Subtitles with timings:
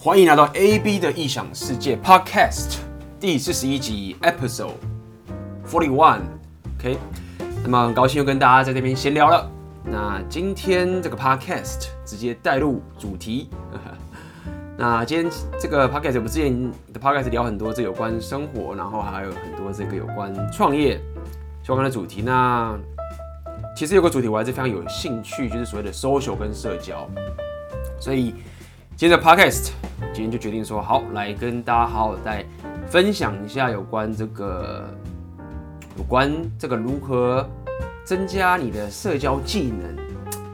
[0.00, 2.76] 欢迎来到 AB 的异想世界 Podcast
[3.18, 4.70] 第四十一集 Episode
[5.66, 6.20] Forty One。
[6.78, 6.96] OK，
[7.64, 9.50] 那么很高兴又跟大家在这边闲聊了。
[9.82, 13.50] 那今天这个 Podcast 直接带入主题。
[14.78, 21.00] 那今天这个 Podcast 我们之前的 Podcast 聊很多这有关生活，然后还有很多这个有关创业
[21.64, 22.22] 相关的主题。
[22.22, 22.78] 那
[23.76, 27.10] 其实有个主题我还是非常有兴趣，就是所谓的 social 跟社交。
[28.00, 28.32] 所以
[28.98, 29.70] 接着 Podcast。
[30.12, 32.44] 今天就决定说好，来跟大家好好再
[32.88, 34.92] 分享一下有关这个
[35.96, 37.48] 有关这个如何
[38.02, 39.96] 增加你的社交技能。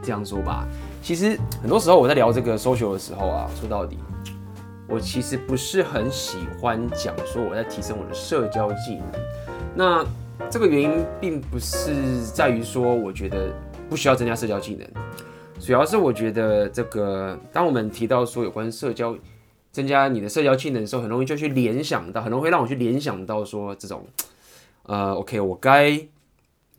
[0.02, 0.68] 这样说吧，
[1.02, 3.96] 其实很多时候我在聊这个 social 的时候啊，说到底，
[4.90, 9.06] 我其实不是很喜欢讲说我在提升我的社交技能。
[9.74, 10.04] 那
[10.50, 13.50] 这个原因并不是在于说我觉得
[13.88, 14.86] 不需要增加社交技能，
[15.64, 19.16] 主要是我觉得这个当我们提到说有关社交。
[19.72, 24.06] 增加你的社交技能的时候，很容易就去联想到，很容易会让我去联想到说这种，
[24.84, 26.06] 呃，OK，我该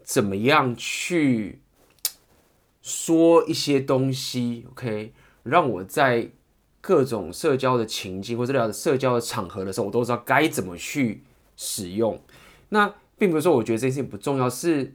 [0.02, 1.60] 怎么样去
[2.82, 5.12] 说一些东西，OK，
[5.44, 6.30] 让我在
[6.80, 11.22] 各种社交的情境或者聊社交的场合的时候，我都知道该怎么去
[11.58, 12.18] 使用。
[12.70, 14.94] 那并不是说我觉得这件事情不重要，是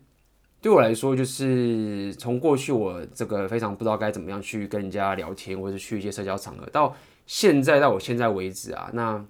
[0.60, 6.94] 对我来说，就是从过去我这个非常不知道该怎么样去跟人家聊天，或者去一些社交场合到。
[7.26, 9.24] 现在到我现在为止啊，那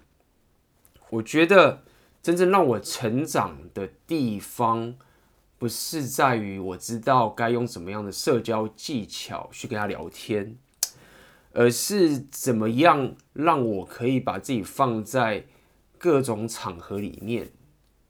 [1.11, 1.83] 我觉得
[2.23, 4.95] 真正让我成长的地方，
[5.59, 10.57] 不是在于我知道该用什么样的社交技巧去跟他聊天，
[11.53, 15.45] 而是怎么样让我可以把自己放在
[15.99, 17.51] 各种场合里面。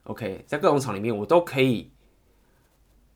[0.04, 1.91] OK，在各种场里面，我都可以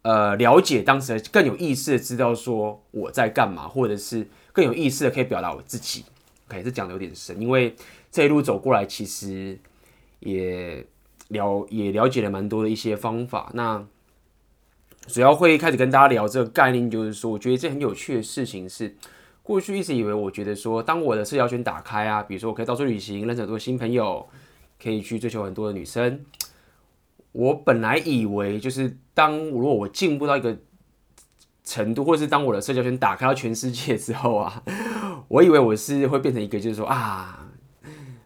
[0.06, 6.04] 呃了解当时更有意识的知道说我在干嘛，或者是更有意识的可以表达我自己。
[6.46, 7.74] OK，这讲的有点深，因为
[8.12, 9.58] 这一路走过来，其实
[10.20, 10.86] 也
[11.30, 13.50] 了也了解了蛮多的一些方法。
[13.54, 13.84] 那
[15.08, 18.94] 主要会开始跟大家聊这个概念，就是说，我觉得这很有趣的事情是，
[19.42, 24.28] 过去一直以为，我觉得说，当我的社交圈打开啊，比如说我可以到处旅行，认识很多新朋友，
[24.80, 26.24] 可以去追求很多的女生。
[27.36, 30.56] 我本来以为，就是当如果我进步到一个
[31.62, 34.62] 程度，或者是当我的社交圈打开到全世界之后啊。
[35.28, 37.50] 我以为我是会变成一个，就是说啊，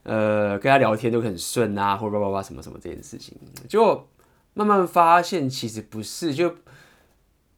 [0.05, 3.37] 呃，跟他聊天都很顺啊，或者叭叭叭什么什么这件事情，
[3.69, 4.07] 就
[4.55, 6.33] 慢慢发现其实不是。
[6.33, 6.55] 就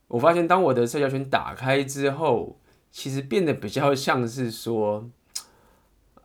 [0.09, 2.59] 我发现，当我的社交圈打开之后，
[2.91, 5.07] 其实变得比较像是说，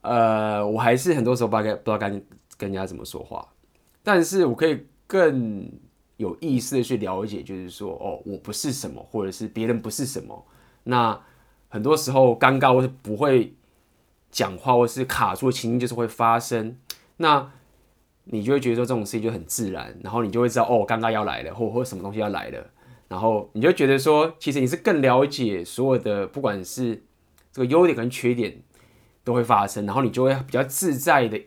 [0.01, 2.09] 呃，我还是很多时候不知道该不知道该
[2.55, 3.45] 跟人家怎么说话，
[4.03, 5.71] 但是我可以更
[6.17, 10.45] 有意思的去了解，就是说，哦，我不是什么，或者是别人不是什么，
[10.83, 11.19] 那。
[11.69, 13.53] 很多时候尴尬或是不会
[14.31, 16.77] 讲话或是卡住的情境就是会发生，
[17.17, 17.51] 那
[18.23, 22.65] 你就会觉得说这种事情就很自然，然后你就会知道哦，尴尬要来了，或或什么东西要来了，
[23.09, 27.03] 然后你就觉得说，其实你是更了解所有的，不管是
[27.51, 28.61] 这个优点跟缺点
[29.25, 31.37] 都会发生，然后你就会比较自在的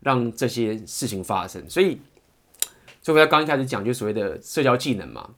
[0.00, 1.68] 让这些事情发生。
[1.68, 2.00] 所以，
[3.08, 5.30] 就回到刚一开始讲，就所谓的社交技能嘛。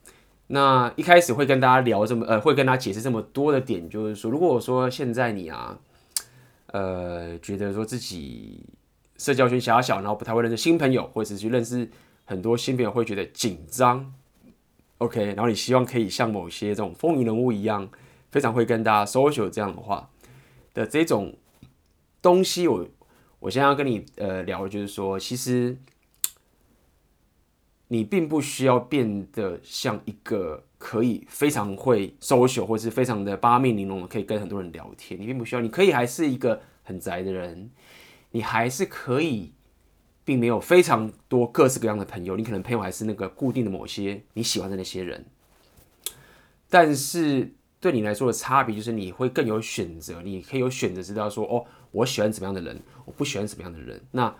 [0.49, 5.79] 那一开始会跟大家聊这么呃，会跟他解释这么多的点，就是说，如果我说现在你啊，
[6.73, 8.67] 呃，觉得说自己
[9.19, 11.89] 社交圈狭小，然后不太会认识新朋友，或者是去认识
[12.25, 14.13] 很多新朋友会觉得紧张
[14.99, 17.89] ，OK，然后你希望可以像某些这种风云人物一样，
[18.33, 20.11] 非常会跟大家 social 这样的话
[20.75, 21.37] 的这种
[22.21, 22.89] 东西我，我
[23.39, 25.77] 我现在要跟你呃聊，就是说，其实。
[27.93, 35.21] 你并不需要变得像一个可以非常会 social 或是非常的八面玲珑，可以跟很多人聊天。
[35.21, 37.69] 你并不需要，你可以还是一个很宅的人，
[38.31, 39.53] 你还是可以，
[40.25, 42.37] 并没有非常多各式各样的朋友。
[42.37, 45.27] 你可能朋友还是那个固定的某些你喜欢的那些人，
[46.69, 54.01] 但是对你来说的差别就是你会更有选择，你可以有选择知道说，哦，我喜欢怎么样的人，我不喜欢怎么样的人。
[54.13, 54.33] 那。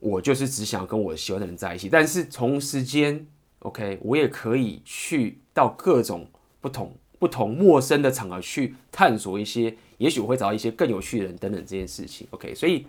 [0.00, 3.26] 我就是只想跟我喜欢的人在一起，但是同时间
[3.58, 6.26] ，OK，我也可以去到各种
[6.58, 12.86] 不同、不同陌生的场合去探索一些，也许我会找到一些更有趣的人等等这件事情，OK，所以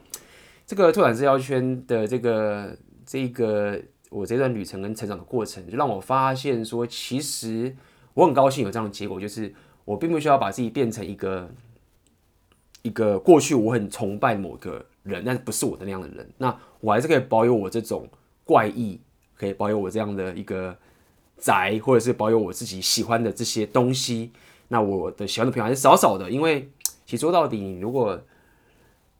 [0.66, 3.78] 这个拓展社交圈的这个这个
[4.10, 7.76] 我这段旅程跟成长的过程，就让我发现说，其实
[8.14, 9.54] 我很高兴有这样的结果，就是
[9.84, 11.52] 我并不需要把自己变成一个
[12.84, 14.86] 一个过去我很崇拜某个。
[15.04, 18.08] 人，但是不是我的那样的人，那我还是可以保有我这种
[18.44, 19.00] 怪异，
[19.38, 20.76] 可以保有我这样的一个
[21.38, 24.32] 宅，或者是保有我自己喜欢的这些东西。
[24.68, 26.70] 那我的喜欢的朋友还是少少的，因为
[27.06, 28.22] 其实说到底，你如果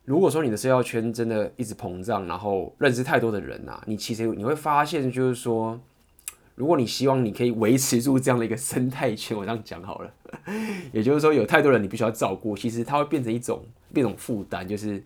[0.06, 5.80] 如果说你的社交圈真的一直膨胀，然后认识太多的人啊，你其实你会发现，就是说，
[6.56, 10.12] 如果你希望你可以维持住这样的一个生态圈，我这样讲好了，
[10.92, 13.64] 也就是说，有太多人你必须要照顾，其实它会变成一种
[13.94, 15.04] 变种负担，就是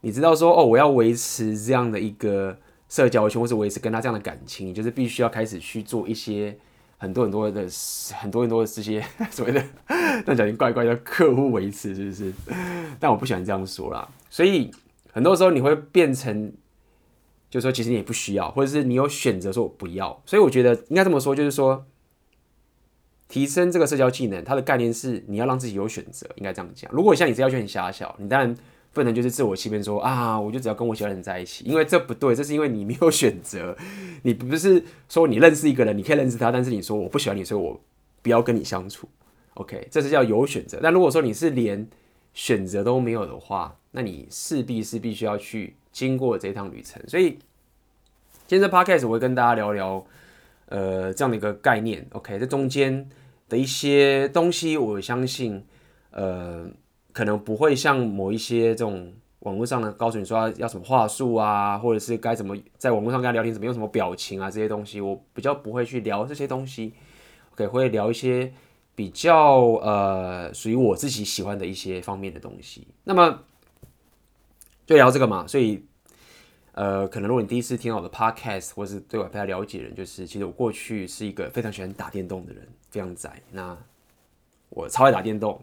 [0.00, 2.58] 你知道说，哦，我要维持这样的一个
[2.88, 6.56] 社交圈，或是维持跟他这样的感情，你就是必须要开始去做一些。
[7.02, 7.66] 很多很多的
[8.12, 9.64] 很多很多的这些所谓的
[10.26, 12.34] 那讲句怪怪的客户维持是不是？
[12.98, 14.06] 但我不喜欢这样说啦。
[14.28, 14.70] 所以
[15.10, 16.52] 很多时候你会变成，
[17.48, 20.22] 就是说其实你也不需要，或者是你有选择说我不要。
[20.26, 21.86] 所以我觉得应该这么说，就是说
[23.28, 26.92] 提升这个社交技能，它的概念是你要让自己有选择，应该这样讲。
[26.92, 28.54] 如果像你社交圈很狭小，你当然。
[28.92, 33.76] 不能就是自我欺骗说啊，我就只要跟我喜欢的人在一起，因为这不对，这是因为你没有选择。
[34.22, 37.80] 你不是说你认识一个人，你可以认识他，但是你说我不喜欢你，所以我
[38.20, 39.08] 不要跟你相处。
[39.54, 40.80] OK，这是叫有选择。
[40.82, 41.86] 但如果说你是连
[42.34, 47.00] 选择都没有的话，那你势必是必须要去经过这一趟旅程。
[47.06, 47.38] 所以
[48.48, 50.04] 今天这 Podcast 我会跟大家聊聊，
[50.66, 52.04] 呃，这样的一个概念。
[52.10, 53.08] OK，这中间
[53.48, 55.64] 的一些东西，我相信，
[56.10, 56.68] 呃。
[57.12, 66.92] 可能不会像某一些这种网络上的告诉你说要，要什么话术啊，或者是该怎么在网络上跟他聊天，怎么用什么表情啊这些东西，我比较不会去聊这些东西。
[67.52, 68.52] OK，会聊一些
[68.94, 72.86] 比较呃属于我自己喜欢的一些方面的东西。
[73.04, 73.44] 那么
[74.86, 75.84] 就聊这个嘛，所以
[76.72, 83.42] 呃，可能如果你第一次听到我的 Podcast，或是对我不太了解的人，就是其实我过去是一个非常喜欢打电动的人，非常宅。
[83.50, 83.76] 那
[84.68, 85.60] 我超爱打电动。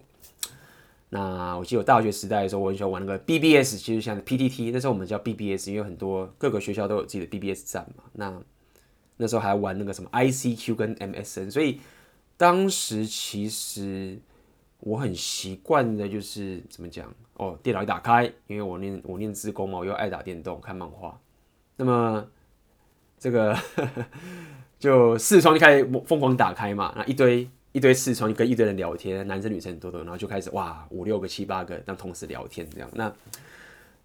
[1.17, 8.03] 那我记得我大学时代的时候，我很喜欢玩那个 BBS，其实像 PTT，那时候我们叫 BBS，因为很多各个学校都有自己的 BBS 站嘛。
[8.13, 8.39] 那
[9.17, 11.81] 那时候还玩那个什么 ICQ 跟 MSN，所以
[12.37, 14.19] 当时其实
[14.79, 21.19] 我很习惯的，就是怎么讲哦，电脑一打开，因为我念我念资工嘛，我又爱打电动、看漫画，
[21.77, 22.23] 那么
[23.17, 23.57] 这个
[24.77, 27.49] 就视窗就开始疯狂打开嘛，那一堆。
[27.77, 32.89] 一堆视窗，跟一堆人聊天，男生女生很多多，然后就开始哇，五六个、七八个，但同时聊天这样。
[32.95, 33.13] 那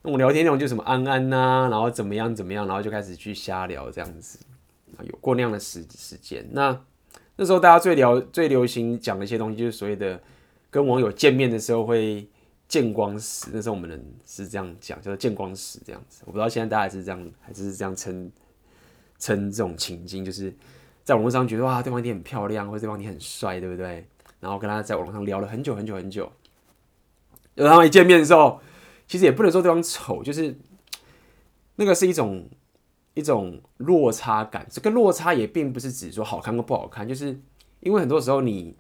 [0.03, 4.39] 那我聊天内容就什么安安呐、然后怎么样怎么样，然后就开始去瞎聊这样子。
[5.05, 6.47] 有过那样的时时间。
[6.53, 6.79] 那
[7.37, 10.21] 那时候大家最聊最流行讲的一些东西，就是所谓的
[10.71, 12.29] 跟网友见面的时候会
[12.69, 13.49] 见光死。
[13.55, 16.25] 那时候我们人是这样讲，叫做见光死这样子。
[16.27, 18.31] 我不知道现在大家是这样，还是这样称
[19.19, 20.55] 称这种情境，就是。
[21.05, 24.07] 在网络上觉得哇，对方一定很漂亮，或者对方你很帅，对不对？
[24.41, 26.33] 然后跟他在网络上聊了很久很久很久，
[27.55, 28.61] 然后一见面的时候，
[29.07, 30.57] 其实也不能说对方丑，就是
[31.77, 32.49] 那个是一种
[33.15, 34.67] 一种落差感。
[34.71, 37.41] 这个落差也并不是指说好看或不好看，就是
[37.81, 38.77] 因为很多时候你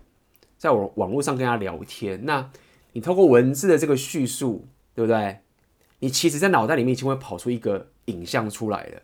[0.58, 2.50] 在网网络上跟他聊天，那
[2.92, 5.38] 你透过文字的这个叙述，对不对？
[6.00, 9.02] 你其实，在脑袋里面已经会跑出一个影像出来了。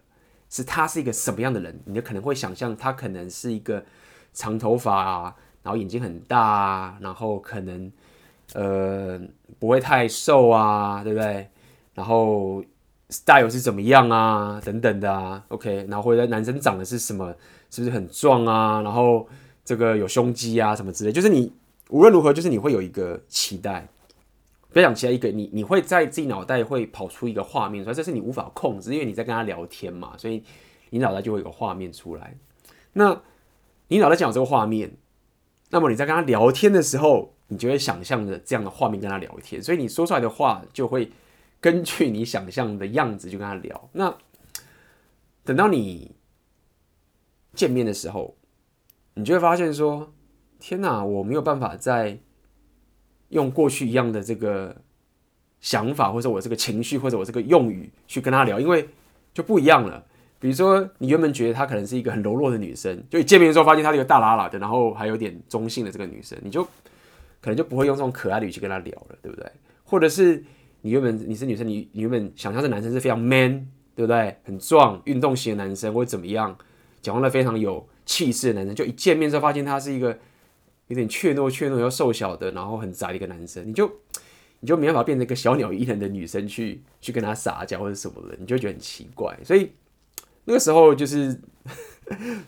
[0.50, 1.80] 是他是一个什么样的人？
[1.84, 3.84] 你就可能会想象他可能是一个
[4.32, 7.92] 长头发啊，然后眼睛很大啊，然后可能
[8.54, 9.20] 呃
[9.58, 11.48] 不会太瘦啊，对不对？
[11.94, 12.64] 然后
[13.10, 15.44] style 是怎么样啊，等等的啊。
[15.48, 17.34] OK，然后或者男生长得是什么，
[17.70, 18.80] 是不是很壮啊？
[18.82, 19.28] 然后
[19.64, 21.52] 这个有胸肌啊什么之类，就是你
[21.90, 23.86] 无论如何，就是你会有一个期待。
[24.78, 30.40] 不要讲其他一个，你你会在自己脑袋会跑出一个画面，所以这是你无法控制，因为你在跟他聊天嘛，所以
[30.90, 32.38] 你脑袋就会有个画面出来。
[32.92, 33.20] 那
[33.88, 34.96] 你脑袋讲这个画面，
[35.70, 41.10] 那么你在跟他聊天的时候，你就会想象着这样的画面跟他聊天，所以你说出来的话就会
[41.60, 43.90] 根据你想象的样子就跟他聊。
[43.94, 44.16] 那
[45.42, 46.14] 等到你
[47.52, 48.36] 见面的时候，
[49.14, 50.12] 你就会发现说：
[50.60, 52.20] 天哪，我没有办法在。
[53.30, 54.74] 用过去一样的这个
[55.60, 58.88] 想法，或者我这个情绪，或者我这个用语去跟他聊，因为
[59.34, 60.04] 就不一样了。
[60.40, 66.62] 比如说，你原本觉得她可能是一个很柔弱的女生，就一见面的时候发现她是一个大喇喇的，然后还有点中性的这个女生，你就
[67.40, 69.50] 可能就不会用这种可爱的语气跟她聊了，对不对？
[69.84, 70.42] 或者是
[70.80, 74.36] 你原本你是女生，你你原本想象是男生是非常 man，对不对？
[74.44, 76.56] 很壮，运动型的男生，或者怎么样，
[77.02, 80.16] 讲话的非常有气势的男生，就一见面之后发现他是一个。
[80.88, 83.90] 有点怯懦、怯懦又瘦小的，然后很宅的一个男生，你就
[84.60, 89.38] 你就没办法变成一个小鸟依人的女生去去跟他撒娇或者什么的，你就觉得很奇怪。
[89.44, 89.70] 所以
[90.44, 91.40] 那个时候就是，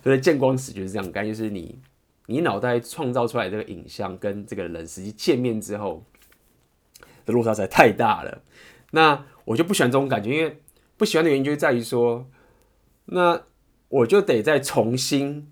[0.02, 1.78] 所以见光死就是这样干，就是你
[2.26, 6.02] 你脑袋创造出来的这个影像跟这个人实际见面之后
[7.26, 8.42] 的落差实在太大了。
[8.92, 10.60] 那我就不喜欢这种感觉，因为
[10.96, 12.26] 不喜欢的原因就在于说，
[13.04, 13.42] 那
[13.88, 15.49] 我就得再重新。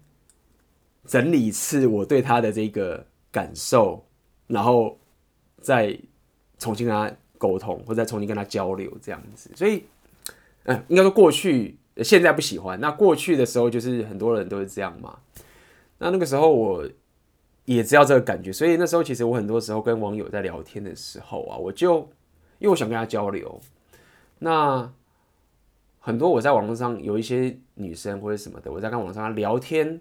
[1.08, 4.04] 整理一次我对他的这个感受，
[4.46, 4.98] 然后
[5.62, 5.98] 再
[6.58, 9.50] 重新跟他沟通，或者再重新跟他交流这样子。
[9.56, 9.84] 所以，
[10.64, 12.78] 嗯，应该说过去，现在不喜欢。
[12.78, 15.18] 那过去的时候，就是很多人都是这样嘛。
[15.96, 16.86] 那那个时候我
[17.64, 22.00] 也知道这个感觉，所以那时候其实我很多时候跟网友在聊天的时候啊，我就
[22.58, 23.58] 因为我想跟他交流，
[24.40, 24.92] 那
[26.00, 29.98] 很多我在网络上有一些女生或者什么的，我在跟网上聊天。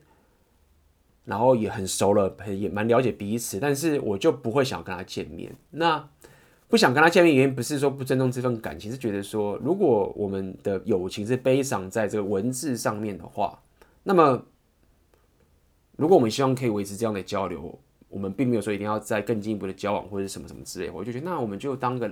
[1.28, 5.54] 然后也很熟了，也蛮了解彼此，但是我就不会想跟他见面。
[5.72, 6.08] 那
[6.70, 13.62] 不想跟他见面，原因不是说不尊重这份感情，是觉得说，如果我们的友情是悲伤在这个文字上面的话，
[14.04, 14.42] 那么
[15.98, 22.10] 如果我们希望可以维持这样的交流，我们并没有说一定要再更进一步的交往或者什么什么之类，我就觉得那我们就当个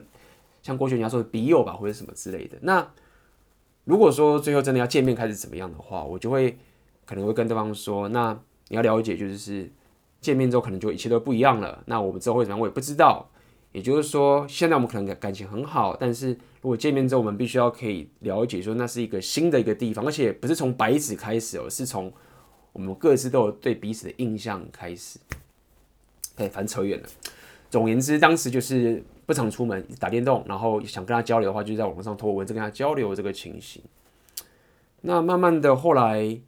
[0.62, 2.58] 像过去人家说的笔友吧，或者什么之类的。
[2.62, 2.86] 那
[3.86, 6.58] 如果说最后真的要见面开始怎么样的话，我就会
[7.06, 8.38] 可能会跟对方说那。
[8.70, 9.72] 你要了解，就是
[10.22, 11.84] 见面之后可能就一切都不一样了。
[11.86, 13.30] 那我们之后会怎么样，我也不知道。
[13.72, 16.30] 也就是说，现在我们可能感感情很好，但是
[16.62, 22.10] 如果见面之后，我们必须要可以了解，说那是一个新的一个地方，而且不是从白纸开始，哦是从
[22.72, 25.20] 我们各自都有对彼此的印象开始。
[26.38, 27.08] 哎，反正扯远了。
[27.70, 33.84] 总而言之，当时就是不常出门，打电动，然后想跟他交流的话，就在网上通过文字跟他交流这个情形。
[35.02, 36.40] 那慢慢的后来。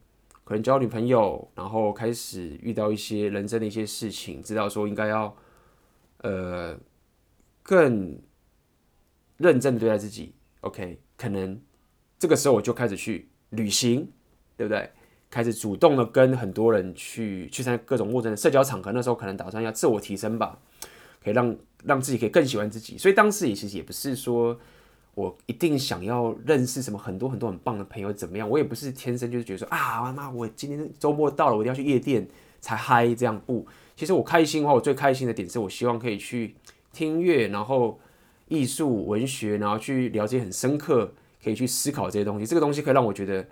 [0.48, 5.36] 可能交女朋友，然后开始遇到一些人生的一些事情，知道说应该要，
[6.20, 6.78] 呃，
[7.62, 8.18] 更
[9.36, 10.34] 认真的对待自己。
[10.62, 11.60] OK，可能
[12.18, 14.10] 这个时候我就开始去旅行，
[14.56, 14.90] 对不对？
[15.30, 18.94] 开始主动的跟很多人去去参加各种陌生的社交场合。
[18.94, 20.58] 那时候可能打算要自我提升吧，
[21.22, 22.98] 可以让让自己可以更喜欢自己。
[22.98, 24.58] 所以当时也其实也不是说。
[25.18, 28.48] 我一定想要认识什么很多很多很棒的朋友，怎么样？
[28.48, 32.28] 我也不是天生就是觉得说啊，妈，我今天周末到了，我一定要去夜店
[32.62, 33.42] 才嗨这样。
[33.44, 36.54] 不，其实我开心的话，我最开心的点是我希望可以去
[36.94, 38.00] 听音乐，然后
[38.48, 41.12] 艺术、文学，然后去了解很深刻，
[41.44, 42.46] 可以去思考这些东西。
[42.46, 43.44] 这个东西可以让我觉得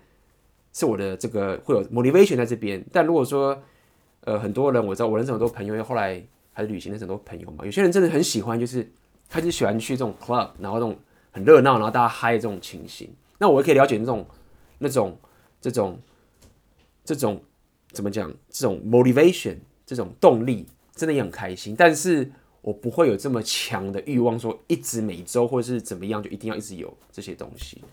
[0.72, 2.80] 是我的这个会有 motivation 在这边。
[2.92, 3.60] 但如果说
[4.20, 8.88] 呃很多人我知道我认识很多朋友，后来还是旅行的很多朋友嘛，有些人真的很喜欢，就是
[9.28, 10.96] 他就喜欢去这种 club，然后那种。
[11.36, 14.26] 很热闹，然后大家嗨这种情形，那我也可以了解那种、
[14.78, 15.20] 那种、
[15.60, 16.00] 这种、
[17.04, 17.42] 这种
[17.92, 18.32] 怎么讲？
[18.48, 21.76] 这种 motivation，这种动力，真的也很开心。
[21.76, 27.84] 但是我不会有这么强的欲望，说一直每周或者是怎么样，就一定要一直有这些东西。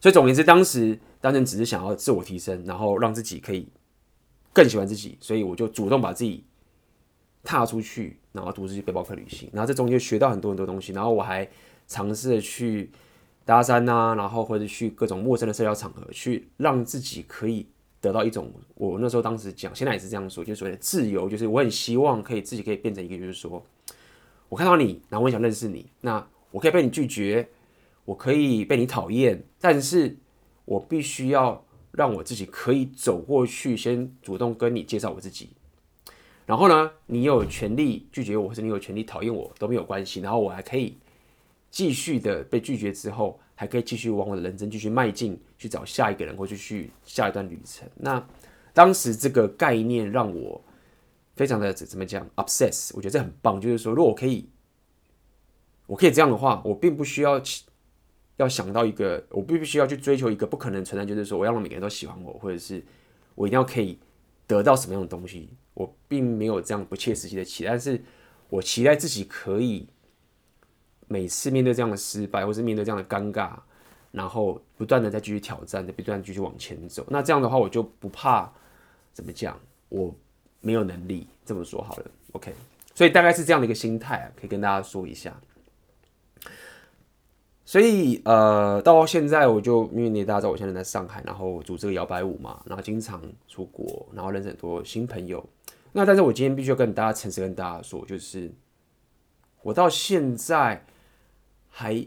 [0.00, 3.68] 所以总而言之，当时当然只是想要自我提升，然后让自己可以
[4.54, 6.46] 更喜欢自己，所以我就主动把自己
[7.44, 11.46] 踏出去，然后独自去背包客旅行，然后这中间学到很多很多东西，然后我还。
[11.86, 12.90] 尝试的去
[13.44, 17.66] 搭讪呐、然后或者去各种陌生的社交场合，去让自己可以
[18.00, 23.64] 得到一种，我那时候当时讲，现在也是这样说，就是所谓的自由，就是我很希望可以自己可以变成一个，就是说
[24.48, 27.48] 我看到你，然后我想认识你，那我可以被你拒绝，
[28.04, 30.16] 我可以被你讨厌，但是
[30.64, 35.50] 我必须要让我自己可以走过去，先主动跟你介绍我自己，
[36.46, 40.96] 然后呢，你有权利拒绝我，或者你有权利讨厌我都没有关系，然后我还可以。
[41.76, 47.86] 继续的被拒绝之后，还可以继续往我的人生继续迈进，去找下一个人，或去去下一段旅程。
[47.96, 48.26] 那
[48.72, 50.64] 当时这个概念让我
[51.34, 53.60] 非常的怎么讲，obsess，我觉得这很棒。
[53.60, 54.48] 就是说，如果我可以，
[55.86, 57.38] 我可以这样的话，我并不需要
[58.38, 62.82] 要想到一个，我并不需要去追求一个不可能存在，就是说我要让每个人都喜欢我，或者是
[63.34, 63.98] 我一定要可以
[64.46, 65.50] 得到什么样的东西。
[65.74, 68.02] 我并没有这样不切实际的期待，但是
[68.48, 69.86] 我期待自己可以。
[71.08, 73.50] 每次面对这样的失败，或是面对这样的尴尬，
[74.10, 77.06] 然后不断的再继续挑战，再不断继续往前走。
[77.08, 78.50] 那这样的话，我就不怕
[79.12, 79.56] 怎么讲，
[79.88, 80.12] 我
[80.60, 82.04] 没有能力这么说好了。
[82.32, 82.52] OK，
[82.92, 85.32] 所以大概是这样的一个心态啊，可以跟大家说一下。
[87.64, 95.48] 所以呃，到现在我就因为大家知道我现在在上海，然后组这个摇摆舞嘛，然后经常出国，然后认识很多新朋友。
[95.92, 98.50] 那但是我今天必须要跟大家诚实跟大家说，就是
[99.62, 100.84] 我到现在。
[101.78, 102.06] 还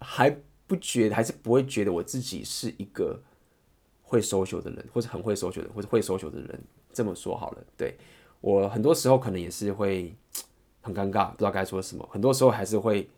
[0.00, 3.16] 还不觉得，还是不会觉得我自己是一个
[4.02, 6.60] 会收手的人，或者很会收手的，或者会收手的人。
[6.92, 7.96] 这么说好了，对，
[8.40, 10.12] 我很多时候可能也是会
[10.80, 12.04] 很尴尬，不知道该说什么。
[12.10, 13.08] 很多时候还是会，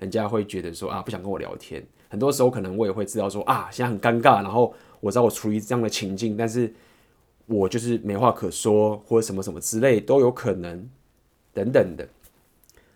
[0.00, 1.86] 人家会觉得说啊，不想跟我聊天。
[2.08, 6.74] 很多时候可能我也会知道说啊，现在很尴尬，然后我知道我处于这样的情境，但是
[7.46, 10.90] 我就是没话可说，或者什么什么之类都有可能，
[11.52, 12.08] 等等的。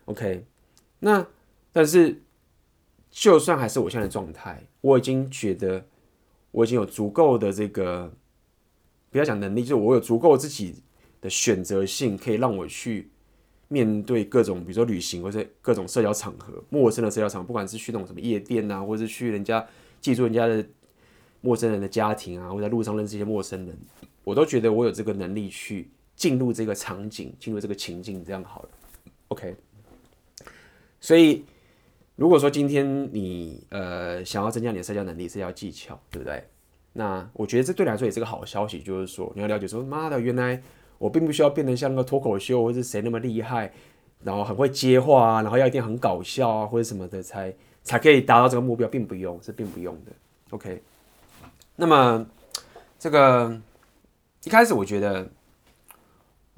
[0.07, 0.45] OK，
[0.99, 1.25] 那。
[1.71, 2.21] 但是，
[3.09, 5.85] 就算还是我现在的状态，我已经觉得
[6.51, 8.11] 我已经有足够的这个，
[9.09, 10.75] 不要讲能力，就是我有足够自己
[11.21, 13.09] 的选择性，可以让我去
[13.67, 19.65] 面对各种，比如说旅行或者各种社交场合，陌生的社交场合，不管是去那种什么夜店啊，或者是去人家
[20.01, 20.65] 记住人家的
[21.39, 23.77] 陌生人的家庭啊，或者在路上认识一些陌生人，
[24.23, 28.69] 我都觉得我有这个能力去进入这个场景，进入这个情境，这样好了。
[29.29, 29.55] OK，
[30.99, 31.45] 所以
[32.21, 36.43] 如果说今天你呃想要增加你的社交能力、社交技巧，对不对？
[36.93, 40.61] 那我觉得这对来说也是个好消息，就是说你要了解说，妈的，原来。
[40.99, 43.73] 我并不需要变得像那个脱口秀或者谁那么厉害，
[44.23, 47.51] 然后很会接话啊，然后要一定很搞笑啊或者什么的才
[47.81, 50.11] 才可以达到这个目标，并不用，是并不用的。
[50.51, 50.79] OK，
[51.75, 52.23] 那么
[52.99, 53.59] 这个
[54.43, 55.27] 一开始我觉得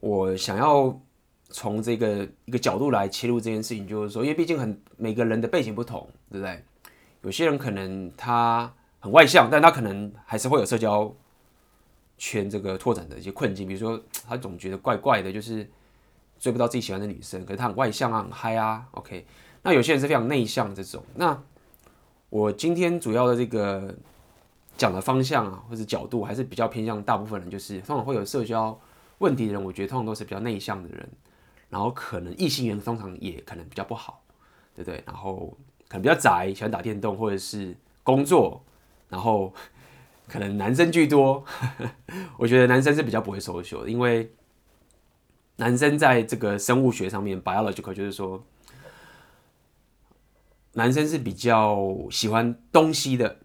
[0.01, 0.99] 我想要
[1.53, 6.61] 从这个一个角度来切入这件事情，就是说，因为毕竟很每个人的背景不同，对不对？
[7.21, 8.69] 有些人可能他
[8.99, 11.15] 很外向，但他可能还是会有社交。
[12.15, 15.67] 圈这个拓展的一些困境，比如说他总觉得怪怪的，就是
[16.39, 18.85] 追不到自己喜欢的女生，可是他很外向啊，很嗨啊。
[18.91, 19.25] OK，
[19.63, 21.03] 那有些人是非常内向这种。
[21.15, 21.37] 那
[22.29, 23.93] 我今天主要的这个
[24.77, 28.79] 讲的方向啊，或者角度，还是比较偏向大部分人，就是通常会有社交
[29.17, 31.09] 问题的人，我觉得通常都是比较内向的人，
[31.73, 34.23] 然后可能异性缘通常也可能比较不好，
[34.75, 35.03] 对不对？
[35.05, 35.57] 然后
[35.89, 38.63] 可能比较宅，喜欢打电动或者是工作，
[39.09, 39.51] 然后。
[40.25, 41.43] 可能男生居多，
[42.39, 44.33] 我觉得男生是比较不会 social，因为
[45.57, 48.41] 男生在这个生物学上面，biological 就是说，
[50.71, 53.37] 男生是比较喜欢东西的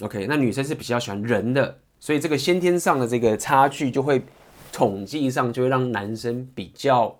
[0.00, 4.22] ，OK，那女生是比较喜欢人的，所以这个先天上的这个差距就会
[4.70, 7.18] 统计上就会让男生比较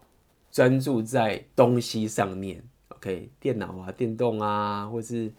[0.53, 5.33] 专注在东西上面，OK，电脑啊、电动啊，或是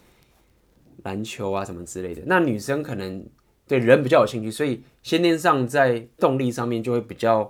[1.03, 3.25] 篮球啊什么之类的，那女生可能。
[3.65, 7.49] 对人比较有兴趣，所以先天上在动力上面就会比较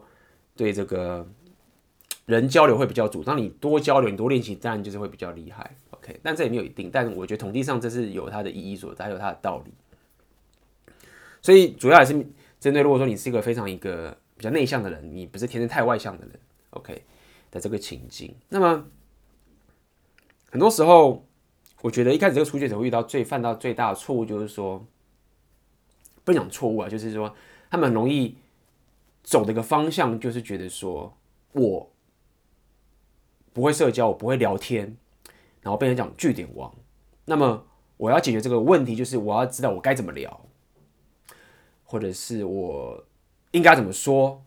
[0.56, 1.28] 对这个
[2.28, 3.24] 人交流会比较主。
[3.24, 5.76] 当你多交流、你多练习，当然就是会比较厉害。
[5.90, 6.92] OK，但这也没有一定。
[6.94, 9.74] 但我觉得统计上这是有它的意义所在，还有它的道理。
[11.42, 12.14] 所以主要还是
[12.60, 17.04] 针对，如果说你是一个非常一个比较内向的人，你不是天生太外向的人，OK
[17.54, 18.36] 的这个情境。
[18.50, 18.86] 那么
[20.50, 21.26] 很多时候，
[21.82, 24.86] 我觉得一开始这个初学者会遇到最犯到最大的错误，就是说。
[26.26, 27.36] 不讲错误啊，就是说
[27.70, 28.38] 他们很容易
[29.24, 31.18] 走的一个方向，就是觉得说
[31.52, 31.92] 我
[33.52, 34.96] 不会社交，我不会聊天，
[35.60, 36.74] 然后被人讲句点王。
[37.26, 40.46] 那么我要解决这个问题，就是我要知道我该怎么聊，
[41.84, 43.06] 或者是我
[43.52, 44.46] 应该怎么说，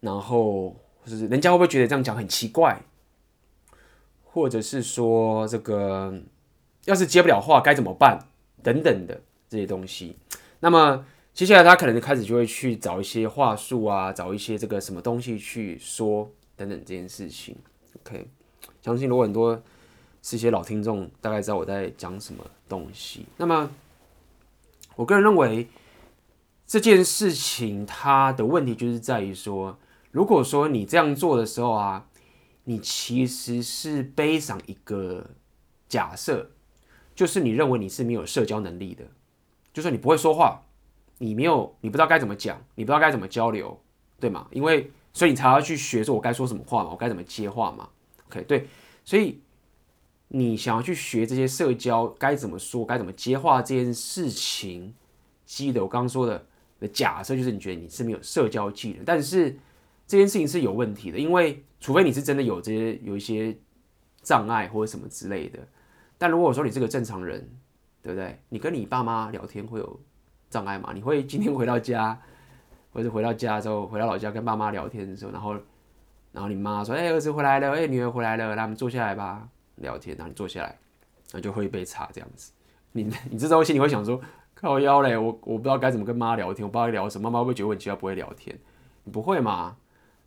[0.00, 2.82] 然后就是人家会不会觉得这样讲很奇怪，
[4.24, 6.14] 或者是说这个
[6.84, 8.28] 要是接不了话该怎么办
[8.62, 9.20] 等等的。
[9.52, 10.16] 这些东西，
[10.60, 17.54] 那么接下来他可能开始就会去找一些话术啊，找一些这个什么东西去说等等这件事情。
[18.00, 18.26] OK，
[18.80, 19.62] 相信如果很多
[20.22, 23.26] 是一些老听众，大概知道我在讲什么东西。
[23.36, 23.70] 那么
[24.96, 25.68] 我个人认为
[26.66, 29.76] 这件事情它的问题就是在于说，
[30.12, 32.06] 如果说你这样做的时候啊，
[32.64, 35.30] 你其实是背上一个
[35.88, 36.52] 假设，
[37.14, 39.04] 就是你认为你是没有社交能力的。
[39.72, 40.62] 就是你不会说话，
[41.16, 43.80] 你没有，你不知道该怎么讲，你不知道该怎么交流，
[44.20, 44.46] 对吗？
[44.50, 47.88] 因为所以你才要去学说我该说什么话嘛，我该怎么接话嘛。
[48.28, 48.68] OK，对，
[49.02, 49.40] 所以
[50.28, 54.94] 你想要去学这些社交该怎么说，该怎么接话这件事情，
[55.46, 56.46] 记得我刚刚说的
[56.80, 59.58] 的假设就是你觉得你是没有社交技能，但是
[60.12, 63.56] 这件事情是有问题的，因为除非你是真的有这些有一些
[64.20, 65.58] 障碍或者什么之类的，
[66.18, 67.48] 但如果说你是个正常人。
[68.04, 68.36] 对不对？
[68.48, 70.00] 你跟你爸妈聊天会有
[70.50, 70.90] 障碍吗？
[70.92, 72.20] 你会今天回到家，
[72.92, 75.52] 或者回到家之后回到老家跟爸妈聊天的时候，然后，
[76.32, 80.70] 然后你妈说：“哎，儿子回来了，哎，女儿回来了，来，我们坐下来吧，聊天。”然后你坐下来，
[81.30, 82.50] 然后就喝一杯茶这样子。
[82.90, 84.20] 你你这时候心里会想说
[84.52, 88.58] ：“靠腰嘞，我我不知道该怎么跟妈聊天，我不知道聊什么，妈妈会不会觉得我很奇怪不会聊天？
[89.04, 89.76] 你不会嘛？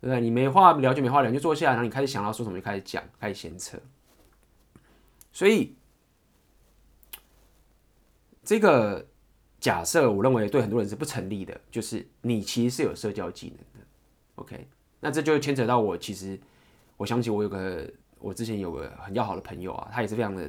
[0.00, 0.20] 对不对？
[0.20, 3.78] 你没话聊就没话聊，就坐下来，然后你开始想要说什么就开始讲，开始闲扯。
[5.32, 5.76] 所以。
[8.48, 9.04] 这个
[9.58, 11.60] 假设，我认为对很多人是不成立的。
[11.68, 13.86] 就是你其实是有社交技能的
[14.36, 14.68] ，OK？
[15.00, 15.98] 那这就牵扯到我。
[15.98, 16.38] 其实
[16.96, 20.48] 我想起我有个，我之前有个很要好的朋友啊，他也是非常的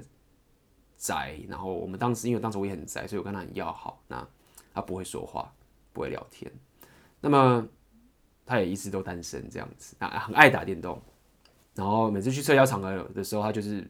[0.96, 1.40] 宅。
[1.50, 4.00] 然后我们当时因为当时我也很宅，所以我跟他很要好。
[4.08, 4.24] 那
[4.76, 5.52] 他不会说话，
[5.92, 6.52] 不会聊天。
[7.20, 7.68] 那么
[8.48, 11.00] 他也一直都单身这样子，那很爱打电动。
[11.76, 13.82] 然后每次去社交场合的时候，他就是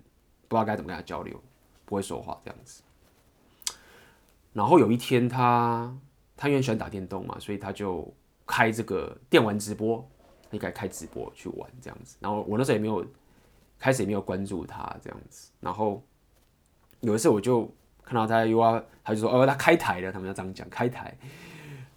[0.50, 1.40] 不知道该怎么跟他交流，
[1.86, 2.84] 不会说话这样子。
[4.52, 5.96] 然后有一天他，
[6.36, 8.14] 他因为喜欢打电动嘛，所以他就
[8.46, 10.06] 开这个电玩直播。
[10.50, 12.16] 你该开直播去玩这样子。
[12.22, 13.06] 然后我那时候也没有
[13.78, 15.52] 开始也没有关注他这样子。
[15.60, 16.02] 然后
[17.02, 17.70] 有一次我就
[18.02, 21.14] 看到他又要，他就说哦他开台了，他们要这样讲开台，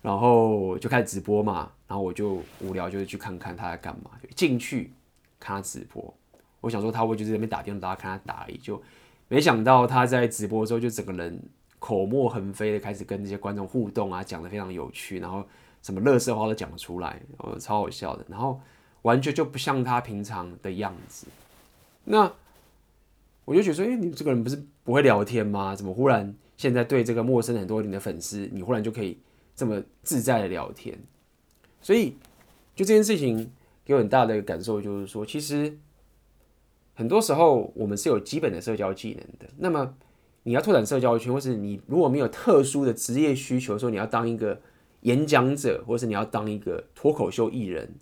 [0.03, 1.71] 然后就开始直播嘛。
[1.87, 4.93] 然后我就无聊，就是去看看他在干嘛，就进去
[5.41, 6.15] 看他直播。
[6.61, 8.81] 我想说他会就是在那边打电话，看他打而已，就
[9.29, 11.43] 没想到他在直播的时候就整个人
[11.79, 15.45] 口沫横飞的开始跟这些观众互动啊，讲的非常有趣，然后
[15.83, 18.25] 什么乐色话都讲出来，我，超好笑的。
[18.29, 18.61] 然后
[19.03, 21.27] 完全就不像他平常的样子。
[22.05, 22.31] 那
[23.45, 25.75] 我就觉得说，哎，你这个人不是不会聊天吗？
[25.75, 29.19] 怎么忽然现在对这个陌生很多你的粉丝，你忽然就可以
[29.55, 30.99] 这么自在的聊天？
[31.81, 32.17] 所以
[32.75, 33.51] 就这件事情
[33.85, 35.79] 给我很大的感受，就是说，其实。
[36.93, 39.49] 很多时候，我们是有基本的社交技能的。
[39.57, 39.95] 那么，
[40.43, 44.61] 你要拓展社交圈，或是你如果没有特殊的职业需求，说你要当一个
[45.03, 47.95] 演讲者，或是你要当一个脱口秀艺人，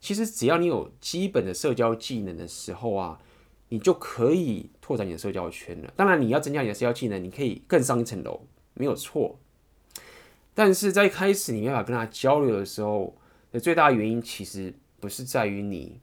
[0.00, 3.18] 其实只要你有基本的社交技能的时候啊，
[3.70, 5.90] 你就可以拓展你的社交圈了。
[5.96, 8.42] 当然，你要增加你的社交技能，你可以更上一层楼，
[8.74, 9.38] 没有错。
[10.54, 13.16] 但是在一开始你没法跟他交流的时候，
[13.50, 16.00] 的最大原因其实不是在于你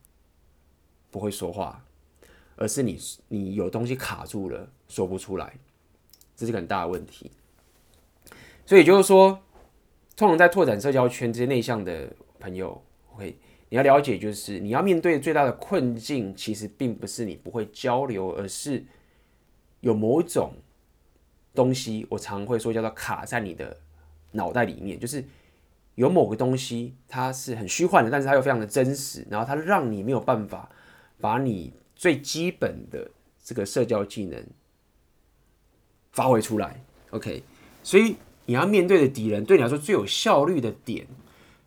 [1.11, 1.85] 不会说话。
[2.61, 5.53] 而是你你有东西卡住了，说不出来，
[6.35, 7.31] 这是个很大的问题。
[8.65, 9.41] 所以就是说，
[10.17, 12.83] 通常在拓展社交圈这些内向的朋友
[13.13, 13.37] ，OK，
[13.69, 18.83] 你要了解，就是你要面对最大的困境，其实并不是你不会交流，而是
[19.79, 20.51] 有某种
[21.55, 23.79] 东西，我常会说叫做卡在你的
[24.31, 25.23] 脑袋里面，就是
[25.95, 30.69] 有某个东西，它是很虚幻的，但是它又非常的真实，然后它让你没有办法
[31.19, 31.73] 把你。
[31.99, 33.11] 最基本的
[33.43, 34.41] 这个社交技能
[36.13, 37.43] 发挥出来，OK，
[37.83, 38.15] 所以
[38.45, 41.07] 你要面对的敌人，对你来说最有效率的点，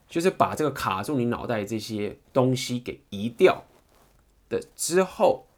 [0.09, 3.65] 就是把这个卡住你脑袋这些东西给移掉
[4.49, 5.49] 的之后，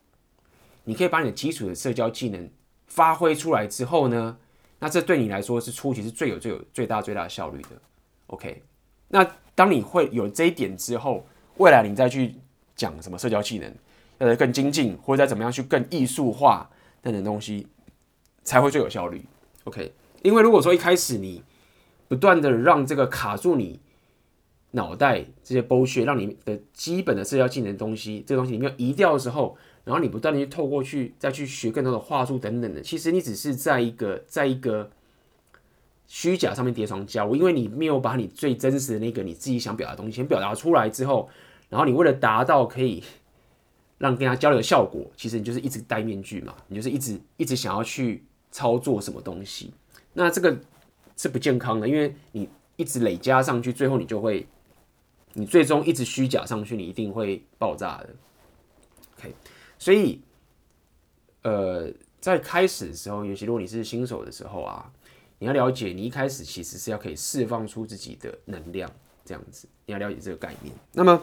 [0.82, 2.50] 你可以把你的基础的社交技能
[2.88, 4.38] 发挥出来之后呢，
[4.84, 7.68] 那这对你来说是初期是最有最有最大最大的效率的
[8.26, 8.62] ，OK。
[9.08, 12.34] 那当你会有这一点之后，未来你再去
[12.76, 13.74] 讲什么社交技能。
[14.18, 16.70] 呃，更精进，或者再怎么样去更艺术化
[17.00, 17.66] 等等东西，
[18.42, 19.24] 才会最有效率。
[19.64, 19.90] OK，
[20.22, 21.42] 因为如果说一开始你
[22.06, 23.80] 不断的让这个卡住你
[24.72, 34.90] 脑袋这些剥削让你的基本的社交技能东西，这个东西你没有移掉的时候，然后你不断的去透过去再去学更多的话术等等的，其实你只是在一个在一个
[36.06, 41.28] 虚假上面叠床架屋，因为你没有把你最真实的那个你自己想表达的东西先表达出来之后，
[41.68, 43.02] 然后你为了达到可以。
[43.96, 49.72] 让跟他交流的效果，其实你就是一直戴面具嘛，你就是一直一直想要去操作什么东西，
[50.12, 50.54] 那这个
[51.16, 54.46] 是不健康的，因为你一直累加上去，最后你就会，
[55.34, 58.10] 你最终一直虚假上去，你一定会爆炸的。
[59.16, 59.32] OK，
[59.84, 60.18] 所以，
[61.42, 64.90] 呃，在开始的时候，尤其如果你是新手的时候啊，
[65.40, 68.90] 你要了解，你一开始其实是要可以释放出自己的能量，
[69.26, 70.74] 这样子，你要了解这个概念。
[70.92, 71.22] 那么。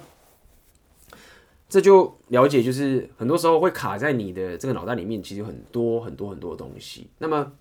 [1.67, 7.09] 这就了解，就是很多时候会卡在你的这个脑袋里面，其实有很多很多很多的东西。
[7.17, 7.53] 那么，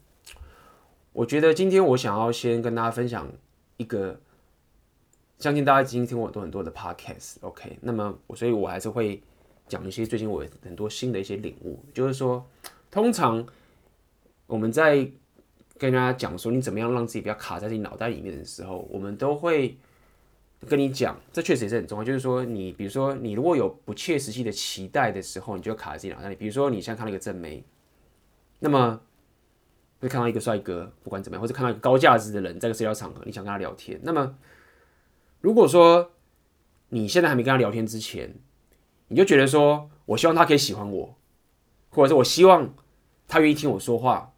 [1.12, 3.26] 我觉得今天我想要先跟大家分享
[3.76, 4.20] 一个，
[5.38, 7.78] 相信大家已经听过很多很多的 podcast，OK？
[7.80, 9.22] 那么我，所以我还是会
[9.70, 12.44] 讲一些最近我很多新的一些领悟，就是说，
[12.90, 13.46] 通常
[14.46, 15.08] 我们在
[15.78, 19.78] 跟大家讲说你怎么样让自己不要卡在自己脑袋里面的时候，我们都会。
[20.68, 22.04] 跟你讲，这确实也是很重要。
[22.04, 26.34] 就是说，你比如说，你如果有不切实际的期待的时候，你就卡在自己脑袋里。
[26.34, 27.64] 比如说，你现在看到一个正妹，
[28.58, 29.00] 那么
[30.00, 33.98] 会看到一个帅哥，不管怎么样，或者看到一个高价值的人，在一个社交场合，你想跟他聊天。
[34.02, 34.36] 那么，
[35.40, 36.10] 如果说
[36.90, 38.34] 你现在还没跟他聊天之前，
[39.10, 41.14] 你就觉得说，我希望他可以喜欢我，
[41.90, 42.74] 或者是我希望
[43.28, 44.32] 他愿意听我说话，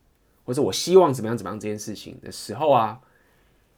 [0.44, 3.00] 或者我希望怎么样怎么样这件事情的时候啊。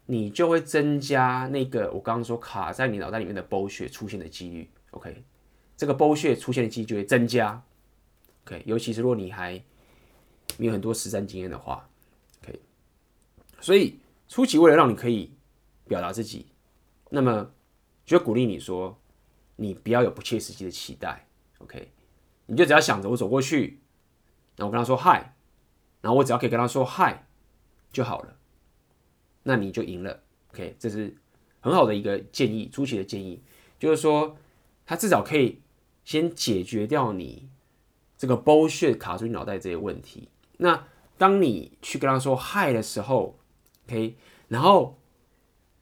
[0.06, 5.24] 你就会增加那个我刚刚说卡在你脑袋里面的 bullshit 出现的几率，OK？
[5.78, 7.62] 这个 bullshit 出现的几率就会增加
[8.44, 8.62] ，OK？
[8.66, 9.52] 尤其是如果你还
[10.58, 11.88] 没有很多实战经验的话
[12.42, 12.60] ，OK？
[13.60, 15.32] 所以初期为了让你可以
[15.88, 16.48] 表达自己，
[17.08, 17.50] 那么
[18.04, 18.94] 就鼓励你说，
[19.56, 21.26] 你不要有不切实际的期待
[21.58, 21.92] ，OK？
[22.46, 23.80] 你就只要想着我走过去，
[24.56, 25.36] 然后我跟他说嗨，
[26.00, 27.26] 然后我只要可以跟他说嗨
[27.92, 28.36] 就好了。
[29.44, 31.16] 那你就赢了，OK，这是
[31.60, 33.42] 很好的一个建议，初期的建议，
[33.78, 34.36] 就是说，
[34.86, 35.60] 他至少可以
[36.04, 37.48] 先解决掉你
[38.16, 40.28] 这个 bullshit 卡住你脑袋这些问题。
[40.56, 40.86] 那
[41.16, 43.38] 当你去跟他说嗨的时候
[43.86, 44.16] ，OK，
[44.48, 44.98] 然后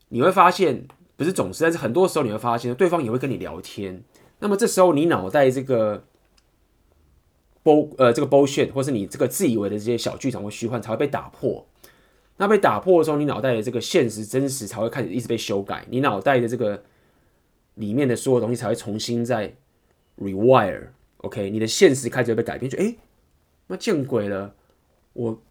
[0.08, 4.03] 你会发现不是总是，但是很多时候你会发现，对方也会跟你聊天。
[4.38, 6.05] 那么这时候你脑袋这个
[7.62, 11.66] bo 呃这个 bullshit，或是你这个自以为的这些小剧场或虚幻才会被打破。
[12.38, 16.83] 那被打破的时候，你脑袋的这个现实真实才会开始一直被修改，你脑袋的这个
[17.75, 19.55] 里面的所有东西才会重新再
[20.18, 20.88] rewire。
[21.18, 22.96] OK，你的现实开始被改变，就哎，
[23.68, 24.55] 那见鬼了！
[25.12, 25.42] 我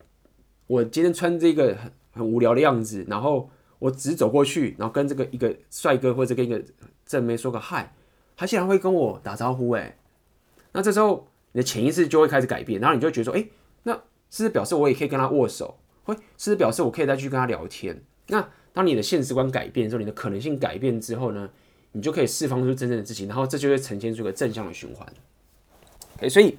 [0.67, 3.49] 我今天穿这个很很无聊的样子，然后
[3.81, 6.63] 我只走过去，然后跟这个一个帅哥或者跟一个
[7.03, 7.91] 正妹说个嗨，
[8.37, 9.97] 他竟然会跟我打招呼哎，
[10.73, 13.43] 那这时候你的潜意识就会开始改变，然后你就觉得说，哎，
[13.83, 13.93] 那
[14.29, 15.79] 是不是表示我也可以跟他握手？
[16.03, 17.99] 会，是不是表示我可以再去跟他聊天？
[18.27, 21.49] 那当你的现实观改变之后，你的可能性改变之后呢，
[21.93, 25.11] 你就可以释放出真正的自己，然后这就会呈现出一个正向的循环。
[26.19, 26.55] 哎，所以，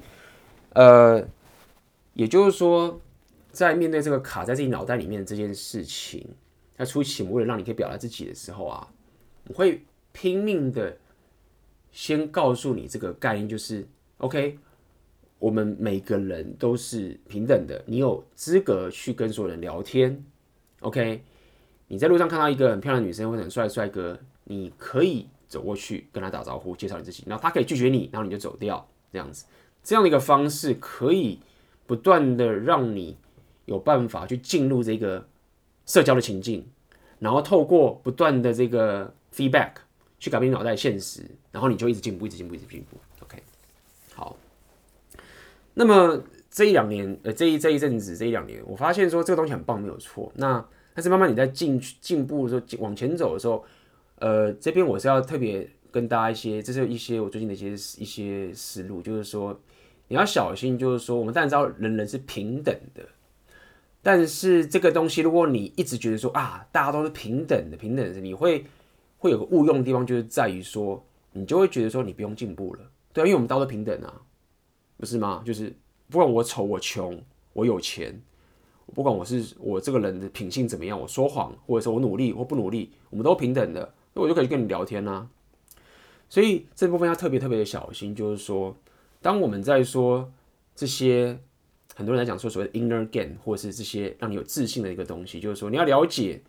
[0.75, 1.25] 呃，
[2.15, 3.01] 也就是说，
[3.53, 6.27] 在面对这个卡在自己脑袋里面的这件事情，
[6.77, 8.89] 它初期为了让你可以表达自己的时候啊，
[9.49, 10.97] 我会拼命的
[11.91, 13.87] 先告诉你这个概念，就是
[14.19, 14.59] OK，
[15.39, 20.25] 我们每个人都是平等的，你有资格去跟所有人聊天。
[20.81, 21.23] OK，
[21.89, 28.89] 你在路上看到一个很漂亮的女生或者很帅的帅哥，你可以走过去跟他打招呼，介绍你自己，然后他可以拒绝你，然后你就走掉。
[29.13, 29.45] 这样子，
[29.83, 31.39] 这样的一个方式可以
[31.87, 33.19] 不断的让你
[33.67, 35.29] 有办法去进入这个
[35.93, 36.65] 社交的情境，
[37.19, 39.73] 然后透过不断的这个 feedback
[40.19, 42.97] 去改变脑袋现实，然后你就一直进步，一直进步，一直进步。
[43.23, 43.43] OK，
[44.15, 44.37] 好。
[45.75, 50.33] 那么这一两年，呃，这一这一阵子，这一两年，我发现说这个东西很棒，没有错。
[50.37, 53.63] 那但是慢慢你在进进步的时候，往前走的时候，
[54.21, 55.69] 呃，这边我是要特别。
[55.93, 59.55] 跟大家一些，这是一些我最近的一些一些思路，就是说
[60.09, 63.07] 你要小心，就是说我们当然知道人人是平等的，
[64.03, 68.67] 但是这个东西，如果你一直觉得说啊，大家都是平等的，平等的，你会
[69.19, 72.81] 会有个误用的地方，就是在于说，你就会觉得说你不用进步了，
[73.13, 74.21] 对啊，因为我们大家都平等啊，
[74.97, 75.43] 不是吗？
[75.47, 75.73] 就是
[76.11, 78.21] 不管我丑我穷我有钱，
[78.93, 85.29] 不管我是我这个人的品性怎么样，我说谎或者说我努力或不努力，我们都平等的，那我就可以跟你聊天啊。
[86.29, 88.77] 所以这部分要特别特别的小心，就是说，
[89.21, 90.33] 当我们在说
[90.75, 91.39] 这些，
[91.95, 96.41] 很多人在讲说所谓的 inner game，或者是这些让你有自信的一个东西，就是说你要了解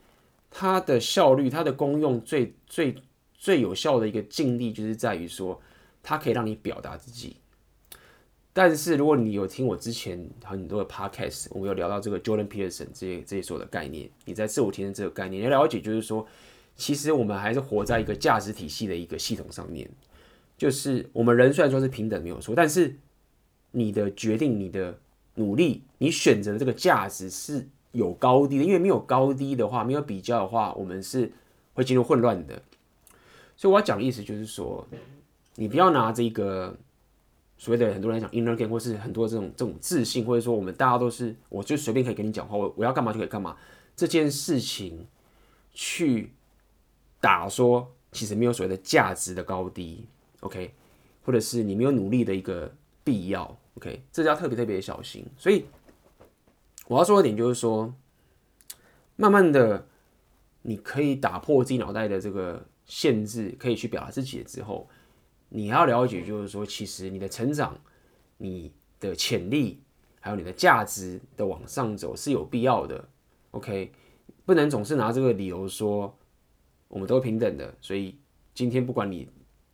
[0.50, 2.96] 它的效率、它的功用最最
[3.34, 5.62] 最有效的一个尽力，就是在于说
[6.02, 7.38] 它可以让你表达自己。
[8.54, 16.28] 但是如果你有听我之前很多的 podcast，我们有聊到这个 Jordan Peterson 这些这些所有的概念，你在自我提升这个概念，你要了解就是说。
[16.76, 19.88] 其实我们还是活在一个价值体系的一个系统上面，
[20.58, 22.96] 就是我们人虽然说是平等没有错，但是
[23.70, 25.00] 你的决定、你的
[25.36, 31.32] 努力、你选择的这个价值是有高低的，因为没有高低的话，没有比较的话，我们是
[31.74, 32.62] 会进入混乱的。
[33.56, 34.86] 所以我要讲的意思就是说，
[35.56, 36.78] 你不要拿这个
[37.58, 43.58] 所谓的很多人讲 inner game，或是很多这种这种自信，或者说我们大家都是，我就随便可以跟你讲话，我我要干嘛就可以干嘛
[43.96, 45.08] 这件事情
[45.74, 46.32] 去。
[47.24, 50.06] 打说其实没有所谓的价值的高低
[50.42, 50.74] ，OK，
[51.24, 52.70] 或者是你没有努力的一个
[53.02, 55.26] 必要，OK，这要特别特别小心。
[55.38, 55.66] 所以
[56.88, 57.94] 我要说的点就是说，
[59.16, 59.88] 慢慢的
[60.62, 64.90] 你可以打破自己脑袋的这个限制，可以去表达自己的之后，
[65.50, 67.80] 你要了解就是说，其实你的成长、
[68.38, 69.82] 你的潜力
[70.20, 73.08] 还有你的价值的往上走是有必要的
[73.52, 73.92] ，OK，
[74.46, 76.18] 不能总是拿这个理由说。
[76.90, 78.16] 我们都平等的，所以
[78.54, 79.28] 今天不管你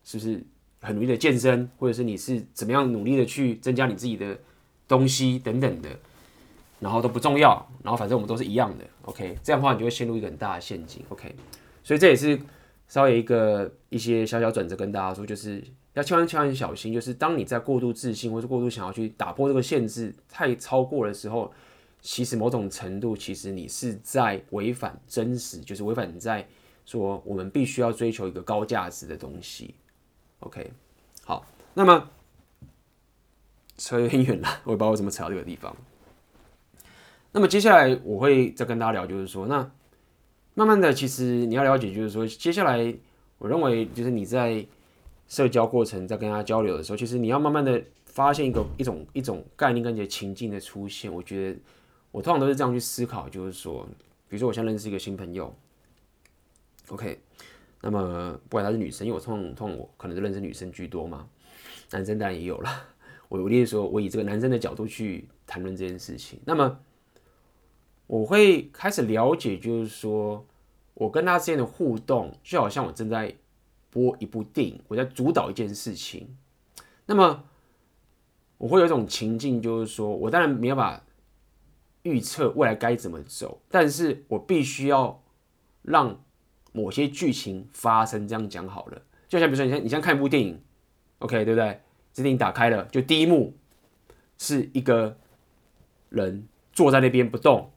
[0.05, 0.41] 是不是
[0.81, 4.37] 很努力的健身，或者是你是怎么样努力的去增加你自己的
[4.87, 5.89] 东西等等的，
[6.79, 9.37] 然后都不重要，然后反正我们都是一样的，OK？
[9.43, 11.35] 这样的话你就会陷入一个很大的陷阱，OK？
[11.83, 12.39] 所以这也是
[12.87, 15.63] 稍微一个一些小小转折跟大家说，就是
[15.93, 21.51] 要千万千万小心，就是当你在过度自信或是过度想要去打破这个限制太超过的时候，
[22.01, 26.47] 其实某种程度其实你是在违反真实，就是违反你在。
[26.85, 29.75] 说我们必须要追求一个高价值的东西
[30.39, 30.71] ，OK，
[31.23, 32.09] 好，那么
[33.77, 35.75] 扯有点远了，我也不知道我怎么扯到这个地方。
[37.31, 39.71] 那么接下来我会再跟大家聊，就是说，那
[40.55, 42.93] 慢慢的，其实你要了解，就是说，接下来
[43.37, 44.65] 我认为，就是你在
[45.27, 51.13] 社交过程，在跟他交流的时候，其实你要慢慢的发现一个一种一种概念跟你的情境的出现。
[51.13, 51.59] 我觉得
[52.11, 53.87] 我通常都是这样去思考，就是说，
[54.27, 55.55] 比如说我现在认识一个新朋友。
[56.89, 57.19] OK，
[57.81, 61.27] 那么不管她是女生，因为我通常通我可能是认识女生居多嘛，
[61.91, 62.69] 男生当然也有了。
[63.29, 66.79] 我我例如说，我以这个男生的角度去谈论这件事情，那么
[68.07, 70.45] 我会开始了解，就是说
[70.95, 73.35] 我跟他之间的互动，就好像我正在
[73.91, 76.35] 播一部电影，我在主导一件事情。
[77.05, 77.43] 那么
[78.57, 81.05] 我会有一种情境，就是说我当然没有办法
[82.01, 85.23] 预测未来该怎么走，但是我必须要
[85.83, 86.19] 让
[86.71, 88.27] 某些剧情发生。
[88.27, 90.61] 这样讲好了，就像比如说，你像你像看一部电影
[91.19, 91.81] ，OK，对不对？
[92.13, 93.55] 这电影打开了，就第一幕
[94.37, 95.17] 是一个
[96.09, 97.71] 人坐在那边不动，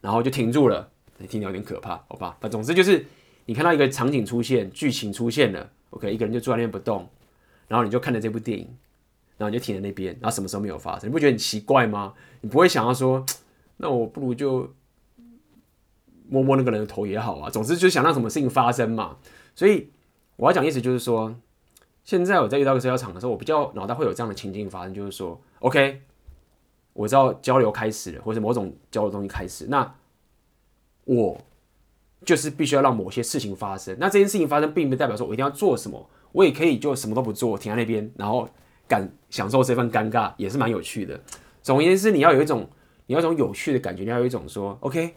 [0.00, 2.36] 然后就停住了，听起来有点可怕，好吧？
[2.40, 3.06] 那总之就是
[3.44, 7.08] 你看到一个场景出现，剧情出现了，OK，一个人就坐在那边不动，
[7.68, 8.76] 然后你就看着这部电影。
[9.38, 11.10] 然后你就停在那边，然后什么时候没有发生？
[11.10, 12.14] 你不觉得很奇怪吗？
[12.40, 13.22] 你不会想要说，
[13.76, 14.72] 那我不如就
[16.28, 17.50] 摸摸那个人的头也好啊。
[17.50, 19.16] 总之就是想让什么事情发生嘛。
[19.54, 19.90] 所以
[20.36, 21.34] 我要讲意思就是说，
[22.04, 26.02] 现在我在遇到个社交场的时候，我比较脑袋会有这样的情境发生，就是说，OK，
[26.92, 29.94] 我知道交流开始了，或者某种交流东西开始，那
[31.04, 31.40] 我
[32.24, 33.96] 就是必须要让某些事情发生。
[33.98, 38.48] 那这件事情发生，并不代表说我一定要做什么，我也可以就什么都不做，停在那边，然后。
[38.88, 41.20] 感享受这份尴尬也是蛮有趣的。
[41.60, 42.70] 总而言之，你要有一种，
[43.06, 45.12] 你要一种有趣的感觉，你要有一种说，OK，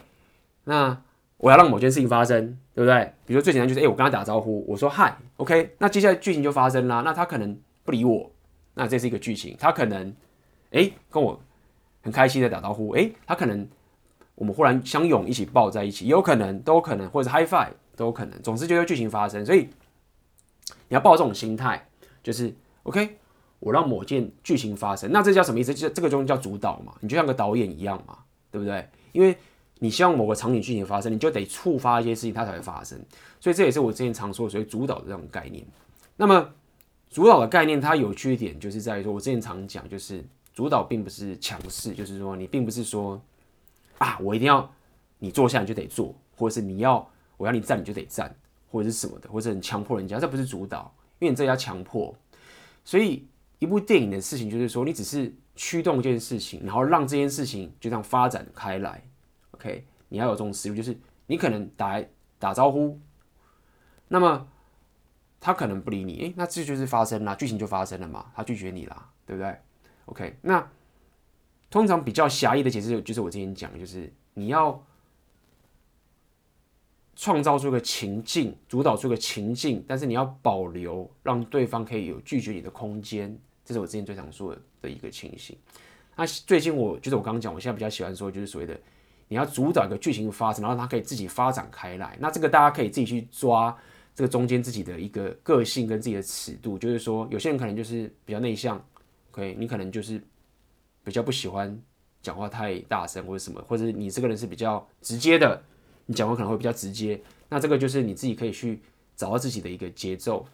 [0.69, 1.01] 那
[1.37, 3.11] 我要让某件事情发生，对不对？
[3.25, 7.01] 比如说最简单就是，哎、我跟他打招呼，我说嗨，OK，那接下来剧情就发生啦。
[7.03, 8.31] 那他可能不理我，
[8.75, 9.57] 那这是一个剧情。
[9.59, 10.15] 他可能，
[10.69, 11.41] 哎、跟我
[12.03, 13.67] 很开心的打招呼，哎、他可能
[14.35, 18.39] 我们忽然相拥一起抱在一起，也有可能，都有可能，或者是 high five 都有可能。
[18.43, 19.69] 总之就是剧情发生，所以
[20.87, 21.87] 你要抱这种心态，
[22.21, 22.53] 就是
[22.83, 23.17] OK。
[23.59, 25.73] 我让某件剧情发生，那这叫什么意思？
[25.73, 26.93] 这这个东西叫主导嘛？
[27.01, 28.19] 你就像个导演一样嘛，
[28.51, 28.87] 对不对？
[29.11, 29.35] 因为
[29.79, 32.99] 你希望某个场景剧情发生，你就得触发一些事情，它才会发生。
[33.39, 35.65] 所以这也是我之前常说的所谓主导的这种概念。
[36.17, 36.53] 那么
[37.09, 43.19] 主导的概念，它有趣一点就是在于说，我之前常讲，就是主导并不是强势，就是说你并不是说
[43.97, 44.71] 啊，我一定要
[45.17, 48.35] 你坐下你就得坐，或者是你要我要你站你就得站，
[48.71, 52.15] 或者是什么的，或者很强迫人家，这不是主导，因为你这叫强迫，
[52.83, 53.25] 所以。
[53.59, 59.03] 一部电影的事情，就是说，你只是驱动一件事情，然后让这件事情就这样发展开来。
[59.59, 62.01] OK，你要有这种思路，就是你可能打
[62.39, 62.97] 打招呼，
[64.07, 64.47] 那么
[65.41, 69.53] 他可能不理你，诶，那这就是发生了，剧情就发生了嘛，他拒绝你啦，对不对
[70.05, 70.65] ？OK，那
[71.69, 74.81] 通常比较狭义的解释就是我之前讲，就是你要
[77.15, 83.37] 创造出个情境，主导出个情境，但是你要保留让对方可以有拒绝你的空间。
[83.65, 85.55] 这是我之前最常说的一个情形。
[86.15, 88.79] 那最近我就是我刚刚讲，我现在比较喜欢说，就是所谓的
[89.29, 92.17] 你要主导一个剧情发生，然后它可以自己发展开来。
[92.19, 93.75] 那这个大家可以自己去抓
[94.13, 96.77] 这个中间自己的一个个性跟自己的尺度。
[96.77, 98.83] 就是说，有些人可能就是比较内向
[99.31, 100.21] ，OK，你可能就是
[101.03, 101.81] 比较不喜欢
[102.21, 105.63] 讲话太大声或者什么，或者你这个人是比较直接的，
[106.07, 107.21] 你讲话可能会比较直接。
[107.47, 108.81] 那这个就是你自己可以去
[109.15, 110.45] 找到自己的一个节奏。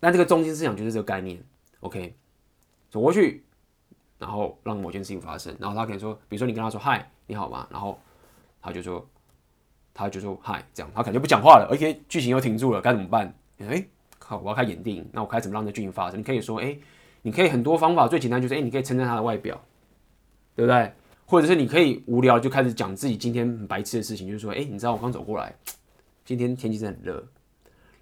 [0.00, 1.38] 那这个中心思想就是这个概念。
[1.80, 2.16] OK，
[2.90, 3.44] 走过去，
[4.18, 7.68] 然后让某件事情发生，然后他可能说，比如说你跟他说嗨，你好吗？
[7.70, 7.96] 然后
[8.60, 9.06] 他就说，
[9.94, 11.68] 他就说嗨，这样他可能就不讲话了。
[11.70, 13.32] OK，剧情又停住了，该怎么办？
[13.58, 13.86] 哎，
[14.18, 16.18] 靠，我要开演电影，那我该怎么让这剧情发生？
[16.18, 16.76] 你可以说，哎，
[17.22, 19.60] 你可以很多方法，最简单就是，哎，你可以称赞他的外表，
[20.56, 20.92] 对不对？
[21.26, 25.54] 或者是你可以无聊就开始讲自己今天很白痴的事情，就是说，哎，你知道我刚走过来，
[26.24, 27.28] 今天天气真的很热，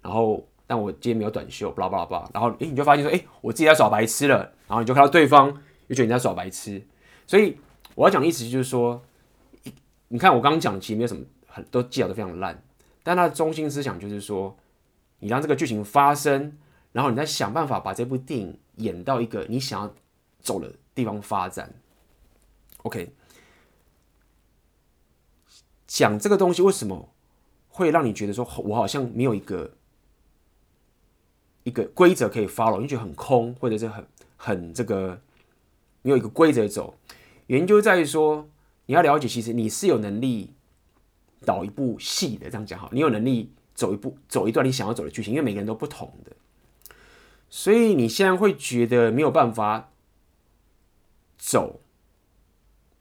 [0.01, 0.47] 然后。
[0.69, 5.47] 但我今天没有短袖，巴拉巴拉巴拉，然后诶，你就发现说，诶，我自己在耍白痴了，然后你就看到对方
[5.87, 6.85] 又觉得你在耍白痴，
[7.25, 7.57] 所以
[7.95, 9.01] 我要讲的意思就是说，
[10.07, 12.63] 你看我刚刚讲其实没有什么很都技巧都非常烂，
[13.03, 14.57] 但它的中心思想就是说，
[15.19, 16.57] 你让这个剧情发生，
[16.91, 19.93] 然后你再想办法把这部电影演到一个你想要
[20.39, 21.73] 走的地方发展。
[22.83, 23.13] OK，
[25.85, 27.09] 讲这个东西为什么
[27.69, 29.71] 会让你觉得说我好像没有一个。
[31.63, 35.19] 一个规则可以 follow，你觉得很空，或者是很很这个
[36.01, 36.97] 没有一个规则走。
[37.47, 38.47] 原因就在于说，
[38.87, 40.55] 你要了解，其实你是有能力
[41.45, 42.49] 导一部戏的。
[42.49, 46.31] 这样讲好，你有能力走一步走一段你想要走的剧情，因为每个人都不同的。
[47.47, 49.91] 所以你现在会觉得没有办法
[51.37, 51.81] 走，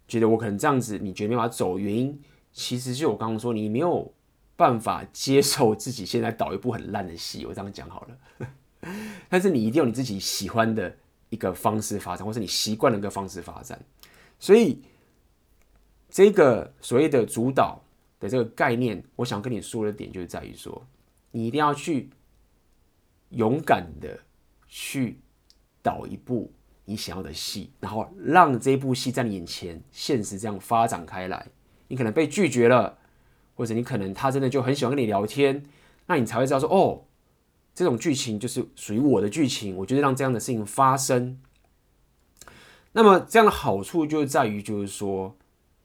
[0.07, 2.21] 觉得我可能这样子，你觉得没法走，原因
[2.53, 4.13] 其实就我刚刚说，你没有。
[4.59, 8.49] 办法接受自己现在导一部很烂的戏，我这样讲好了。
[9.29, 10.97] 但是你一定有你自己喜欢的
[11.29, 13.79] 一个方式发展，或是你习惯的一个方式发展。
[14.41, 14.81] 所以
[16.09, 17.83] 这个所谓的主导
[18.21, 20.87] 的这个概念，我想跟你说的点就是在于说，
[21.31, 22.11] 你一定要去
[23.31, 24.21] 勇敢的
[24.67, 25.19] 去
[25.83, 26.53] 导一部
[26.85, 31.47] 你想要的戏，然后让这部戏在你眼前现实这样发展开来。
[31.89, 32.99] 你可能被拒绝了。
[33.59, 35.65] 或者你可能他真的就很喜欢跟你聊天，
[36.09, 37.05] 那你才会知道说，哦，
[37.75, 41.41] 这种剧情就是属于我的剧情，我就是让这样的事情发生。
[42.93, 45.35] 那么这样的好处就在于，就是说，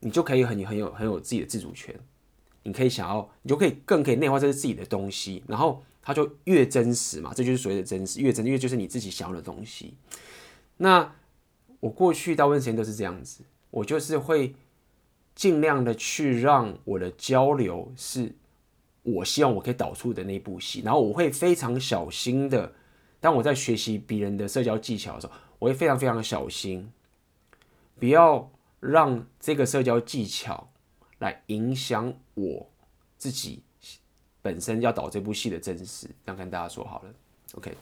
[0.02, 1.98] 你就可以很很有很有自己的自主权，
[2.64, 9.96] 你可以想要，你就可以更可以内化这是自己的东西，然后它就越真实嘛，这就是所谓的真实，越真，越就是你自己想要的东西。
[10.76, 11.16] 那
[11.80, 14.54] 我过去大部分时间都是这样子，我就是会。
[15.34, 18.36] 尽量的去让我的交流是
[19.02, 22.72] 我希望我可以导出的那部戏，然后我会非常小心的，
[23.22, 26.92] 当我在学习别人的社交技巧的时候，我会非常非常的小心，
[27.98, 28.52] 不要
[28.82, 30.70] 让这个社交技巧
[31.20, 32.70] 来影响我
[33.18, 33.64] 自己
[34.42, 36.08] 本身要导这部戏的真实。
[36.26, 37.14] 这样跟大家说好了
[37.54, 37.74] ，OK。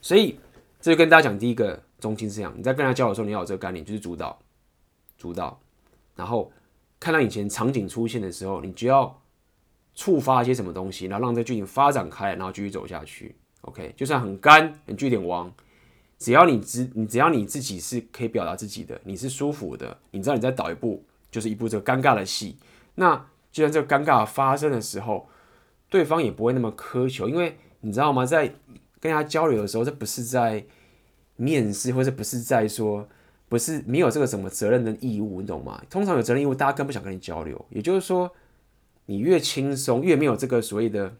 [0.00, 0.40] 所以
[0.80, 4.38] 这就跟大家讲第一个中心思想，你在跟他交流的时候，你要有这个概念，就是主导，
[5.16, 5.60] 主导。
[6.16, 6.50] 然后
[6.98, 9.22] 看到以前场景出现的时候，你就要
[9.94, 13.36] 触发一些什么东西，然后让这剧情发展开，然后继续走下去。
[13.62, 15.50] OK，就算很干、很据点王，
[16.18, 22.56] 只要你只你只要你自己是可以表达自己的，你是舒服的，你知道你在导一部就是一部这个尴尬的戏，
[22.94, 23.16] 那
[23.52, 25.28] 就算这个尴尬发生的时候，
[25.88, 28.24] 对方也不会那么苛求，因为你知道吗？
[28.24, 28.54] 在
[29.00, 30.64] 跟他交流的时候，这不是在
[31.36, 33.08] 面试，或者不是在说。
[33.46, 35.80] 不是没有这个什么责任的义务，你懂吗？
[35.88, 37.62] 通常有责任义务，大家更不想跟你交流。
[37.68, 38.28] 也就是说，
[39.04, 41.14] 你越轻松，越没有这个所谓的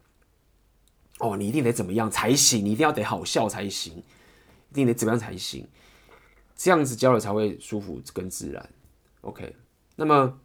[1.19, 4.03] 哦，你一定得怎么样才行，你一定要得好笑才行，
[4.75, 5.65] 一定得怎么样才行，
[6.55, 8.69] 这样子交流才会舒服跟自然。
[9.21, 9.55] OK，
[9.95, 10.39] 那么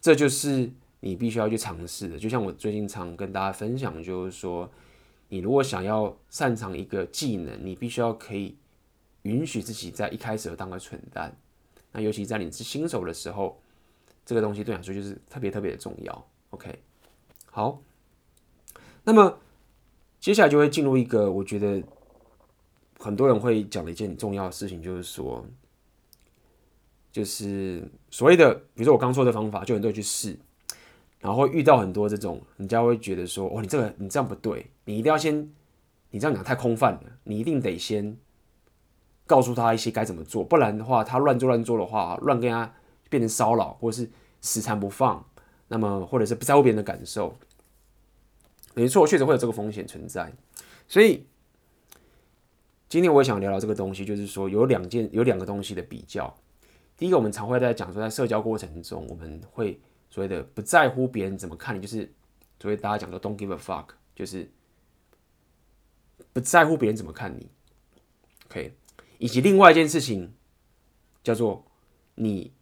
[0.00, 2.18] 这就是你必须要去尝试的。
[2.18, 4.70] 就像我最近常跟大家分享，就是说，
[5.28, 8.56] 你如果想要擅长一个技能，你必须要可以。
[9.24, 11.34] 允许自己在一开始就当个蠢蛋，
[11.92, 13.58] 那尤其在你是新手的时候，
[14.26, 16.26] 这个东西对你来说就是特别特别的重要。
[16.50, 16.78] OK，
[17.50, 17.80] 好，
[19.02, 19.38] 那么
[20.20, 21.82] 接下来就会进入一个我觉得
[23.04, 25.44] 很多人会讲的一件很重要的事情，就是说，
[27.12, 30.36] 就是所谓的，比如说我刚说的方法，就很多人去试，
[31.20, 35.48] 然后会遇到很多这种，人家会觉得说，哦，你这个你这样不对，你一定要先，
[36.10, 38.16] 你这样讲太空泛了，你一定得先。
[39.26, 42.70] 告诉他一些该怎么做，不然的话，他乱做乱做的话，乱跟他
[43.08, 44.10] 变成骚扰，或者是
[44.42, 45.24] 死缠不放，
[45.68, 47.34] 那么或者是不在乎别人的感受，
[48.74, 50.30] 没错，确实会有这个风险存在。
[50.86, 51.24] 所以
[52.88, 56.32] 今天我也想聊聊这个东西，就是说有两件有两个东西的比较。
[56.96, 59.80] 第一个，我们常会在讲说，在社交过程中，我们会
[60.10, 62.12] 所谓的不在乎别人怎么看你，就是
[62.60, 64.48] 所谓大家讲的 “don't give a fuck”，就是
[66.32, 67.48] 不在乎别人怎么看你。
[68.46, 68.74] OK。
[69.18, 70.32] 以及另外一件事情，
[71.22, 71.64] 叫做
[72.16, 72.52] 你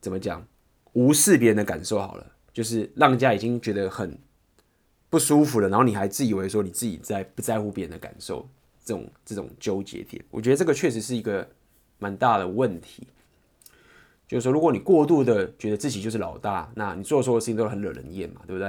[0.00, 0.46] 怎么讲，
[0.92, 4.18] 无视别人的感受好了，就是让人家已经觉得很
[5.10, 8.48] 不舒服了，然后你还自以为说你自己在不在乎别人的感受，
[8.84, 11.48] 这种这种纠结点，我觉得这个确实是一个
[11.98, 13.06] 蛮大的问题。
[14.28, 18.68] 就是说，如果你过度的觉得自己就是老大，那你做所有事情都很惹人厌嘛，对不对？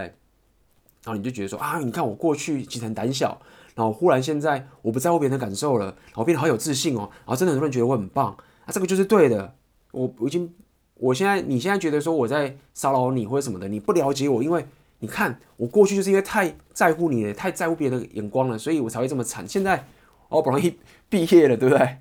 [1.04, 3.40] 然后你就觉得说啊，你看我过去其实很胆小。
[3.76, 8.32] 然后忽然现在我不在乎别人的感受了，然后变得好有自信哦，然后真的很多人觉得我很棒
[8.66, 9.54] 啊，这个就是对的。
[9.92, 10.54] 我我已经，
[10.94, 14.66] 我现在你现在觉得说我在骚扰你或者什么的，你不了解我，因为
[15.00, 19.46] 你看我过去就是因为太在乎你了，太在乎别人的眼光了，所以我才会这么惨。
[19.46, 19.86] 现在
[20.30, 20.78] 我不容易
[21.10, 21.98] 毕业了，对不对？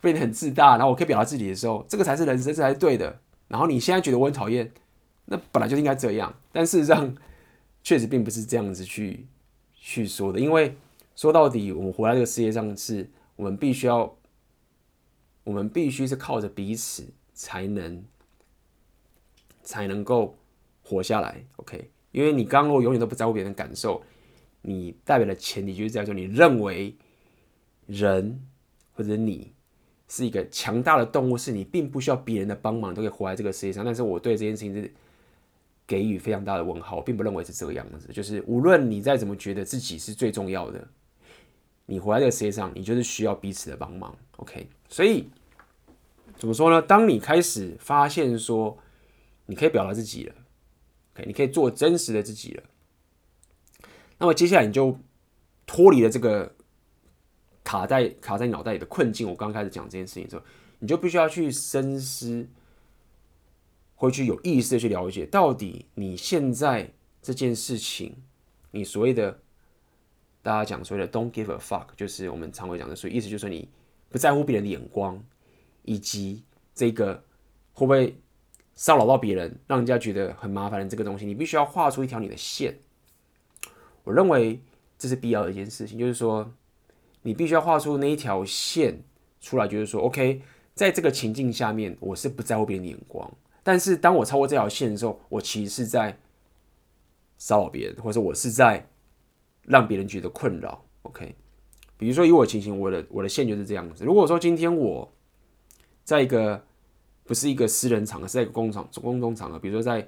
[0.00, 3.20] 变得很自大，然后我可以表达自己的时候，这个才是人生，这才是对的。
[3.48, 4.72] 然后你现在觉得我很讨厌，
[5.26, 7.14] 那本来就应该这样，但事实上
[7.82, 9.26] 确实并不是这样子去
[9.74, 10.76] 去说的，因为。
[11.14, 14.16] 说到底，我们活在这个世界上是，我们必须要，
[15.44, 18.02] 我们必须是靠着彼此才能，
[19.62, 20.34] 才能够
[20.82, 21.44] 活下来。
[21.56, 24.02] OK，因为你刚刚我永远都不在乎别人的感受，
[24.62, 26.96] 你代表的前提就是在说，你认为
[27.92, 28.40] 人
[28.92, 29.52] 或者你
[30.08, 33.84] 是一个强大的动物，是你并不需要别人的帮忙都可以活在这个世界上。
[33.84, 34.92] 但是我对这件事情是
[35.86, 38.08] 给予非常大的问号，我并不认为是这个样子。
[38.12, 40.88] 就是无论你再怎么觉得自己是最重要的。
[41.86, 44.68] 你活在这个世界上，你就是需要彼此的帮忙，OK？
[44.88, 45.28] 所以
[46.38, 46.80] 怎么说呢？
[46.80, 48.78] 当你开始发现说
[49.46, 50.34] 你可以表达自己了
[51.14, 51.26] ，OK？
[51.26, 52.62] 你可以做真实的自己了，
[54.18, 54.96] 那么接下来你就
[55.66, 56.54] 脱离了这个
[57.64, 59.28] 卡在卡在脑袋里的困境。
[59.28, 60.42] 我刚开始讲这件事情的时候，
[60.78, 62.48] 你就必须要去深思，
[63.94, 68.16] 会去有意识的去了解，到底你现在这件事情，
[68.70, 69.38] 你所谓的。
[70.44, 73.68] 大家讲所谓的 "Don't give a fuck"，就是我们常会讲的，所以意思就是说你
[74.08, 75.22] 不在乎别人的眼光，
[75.82, 76.42] 以及
[76.74, 77.22] 这个
[77.72, 78.18] 会不会
[78.74, 82.76] 骚扰到别人，让人家觉得很麻烦的这个东西，你必须要画出一条你的线。
[84.02, 84.60] 我认为
[84.98, 86.52] 这是必要的一件事情，就是说，
[87.22, 89.02] 你必须要画出那一条线
[89.40, 90.42] 出来，就是说，OK，
[90.74, 93.30] 在这个情境下面，我是不在乎别人的眼光，
[93.62, 96.18] 但是当我超过这条线的时候，我其实是在
[97.38, 98.88] 骚扰别人，或者我是在
[99.62, 100.84] 让别人觉得困扰。
[101.02, 101.34] OK，
[101.96, 104.04] 比如说以我的情形，我的我的线就是这样子。
[104.04, 105.12] 如果说今天我
[106.04, 106.64] 在一个
[107.24, 110.06] 不是一个私人场合，是在一个公场公众场合，比如说在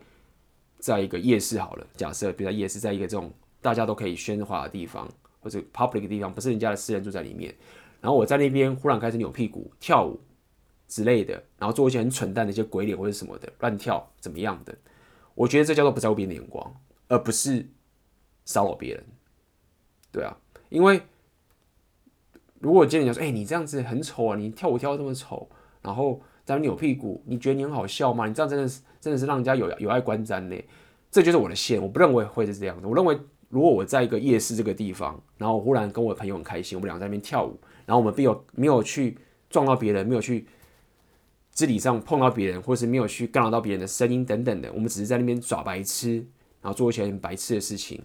[0.79, 5.09] 在一个夜市好了，假设比如在夜市，在一个这种大家都可以喧哗的地方，
[5.45, 7.55] 或者 public 的地方，不是人家的私人住在里面，
[8.01, 10.19] 然后我在那边忽然开始扭屁股、跳舞
[10.89, 14.75] 之类的，然后做一些很蠢蛋的一些鬼脸或者什么的乱跳怎么样的，
[15.35, 16.75] 我觉得这叫做不在乎别人的眼光，
[17.09, 17.69] 而不是
[18.45, 19.05] 骚扰别人。
[20.11, 20.37] 对啊，
[20.71, 21.03] 因为
[22.59, 25.49] 如果今天你说，哎、你这样子很丑啊，你跳舞跳得这么丑，
[25.83, 26.21] 然后。
[26.47, 28.27] 在扭屁股，你觉得你很好笑吗？
[28.27, 30.55] 你这样真的是真的是让人家有有碍观瞻呢。
[31.11, 32.87] 这就是我的线，我不认为会是这样的。
[32.87, 33.19] 我认为，
[33.55, 39.17] 如果我在一个夜市这个地方，然后忽然跟我朋友很开心，我们俩在那边跳舞，然后我们并有没有去
[39.49, 40.45] 撞到别人，没有去
[41.53, 46.17] 肢体上碰到别人，或是没有去干扰到别人的声音等等的，我们只是在那边耍白痴，
[46.61, 48.03] 然后做一些很白痴的事情，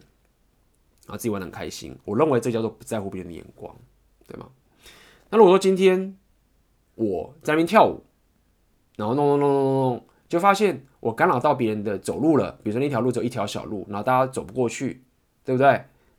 [1.08, 1.98] 然后自己玩得很开心。
[2.06, 3.76] 我认为这叫做不在乎别人的眼光，
[4.28, 4.48] 对吗？
[5.32, 6.16] 那如果说今天
[6.94, 8.04] 我在那边跳舞，
[8.98, 12.52] 然后弄弄弄弄弄，就发现我干扰到别人的走路了。
[12.62, 15.02] 比如说那条路走一条小路，然后大家走不过去，
[15.50, 15.68] 对不对？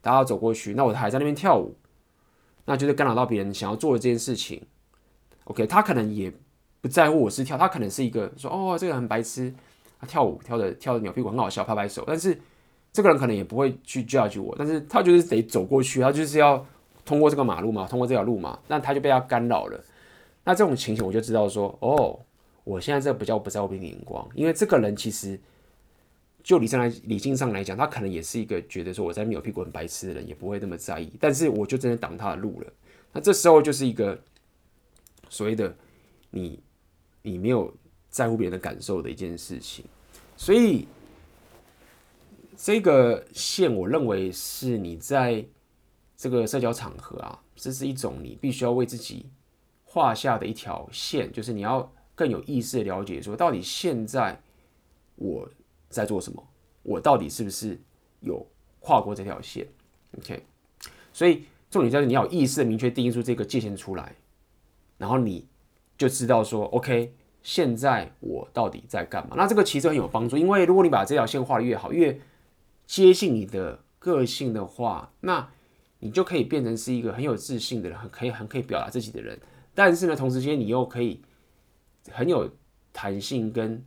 [0.01, 1.76] 大家要走过去，那我还在那边跳舞，
[2.64, 4.61] 那就是干扰到别人想要做的这件事情。
[5.45, 6.33] OK，他可能也
[6.81, 9.55] 不在乎我是跳，他可能是一个说哦，这个很白痴，
[10.01, 12.03] 他跳舞跳的跳的扭屁股很好笑，拍拍手。
[12.05, 12.37] 但是
[12.93, 16.66] 这个人可能也不会去 judge 我，但是他就是得走过去，他就是要
[17.05, 19.81] 通过这个马路嘛，通过这条路嘛，那他就被他干扰了。
[20.43, 22.18] 那这种情形我就知道说哦。
[22.62, 25.41] 我现在这个不叫不在乎别人的眼光，因为这个人其实
[26.43, 31.12] 就理性来理性上来讲，他可能也是一个觉得说我在扭屁股很白痴的人，也不会那么在意。
[31.20, 32.72] 但是我就真的挡他的路了，
[33.12, 34.18] 那这时候就是一个
[35.28, 35.74] 所谓的
[36.30, 36.61] 你
[37.22, 37.72] 你没有
[38.09, 39.84] 在乎别人的感受的一件事情。
[40.36, 40.86] 所以
[42.57, 45.45] 这个线，我认为是你在
[46.16, 49.26] 这个社交场合啊，这是一种你必须要为自己
[49.84, 51.91] 画下的一条线，就是你要。
[52.12, 54.38] 更有意识的了解，说到底现在
[55.14, 55.49] 我
[55.91, 56.43] 在做什么？
[56.82, 57.78] 我到底是不是
[58.20, 58.47] 有
[58.78, 59.66] 跨过这条线
[60.16, 60.43] ？OK，
[61.12, 64.16] 所以重点就是你要有意识的明确定义出这个界限出来，
[64.97, 65.47] 然后你
[65.99, 69.34] 就知道说，OK，现在我到底在干嘛？
[69.36, 72.18] 那这个其实很有帮助，因为如果你把这条线画得越好，越
[72.86, 75.51] 接近你的个性的话，那
[75.99, 79.38] 你就可以变成是一个很有自信的人，很可以很可以表达自己的人。
[79.74, 81.20] 但是呢，同时间你又可以。
[82.11, 82.51] 很有
[82.95, 83.84] 弹性跟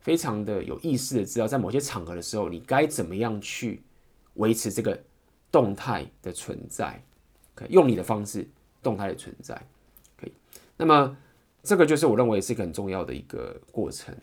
[0.00, 3.82] 非常的有意识的知道，在某些场合的时候，你该怎么样去
[4.34, 4.98] 维持这个
[5.52, 7.02] 动态的存在，
[7.54, 8.48] 可以用你的方式
[8.82, 9.54] 动态的存在，
[10.16, 10.32] 可以。
[10.76, 11.16] 那么
[11.62, 14.16] 这个就是我认为是一个很重要的一个过程，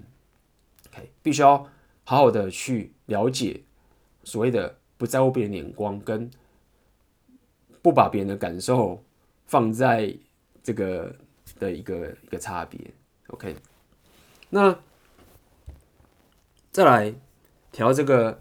[0.91, 1.57] 可以必须要
[2.03, 3.61] 好好的去了解
[4.23, 6.29] 所谓的不在乎别人眼光，跟
[7.83, 9.03] 不把别人的感受
[9.45, 10.11] 放在
[10.63, 11.15] 这个
[11.59, 12.79] 的一个一个差别。
[13.27, 13.55] OK，
[14.49, 14.77] 那
[16.77, 17.11] 再来
[17.71, 18.39] 调这个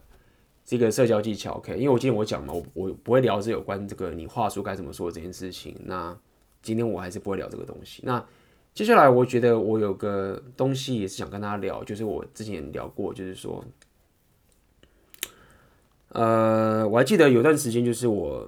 [0.63, 1.53] 这个社交技巧。
[1.53, 5.75] OK，因为我今天我讲嘛，我我不会聊这有关这个你话术该怎么说这件事情。
[5.87, 6.15] 那
[6.61, 8.03] 今天我还是不会聊这个东西。
[8.05, 8.23] 那
[8.75, 13.65] 接下来我觉得我有个东西也是想跟大家聊，就是我之前聊过，就是说，
[16.11, 18.47] 呃，我还记得有段时间就是我。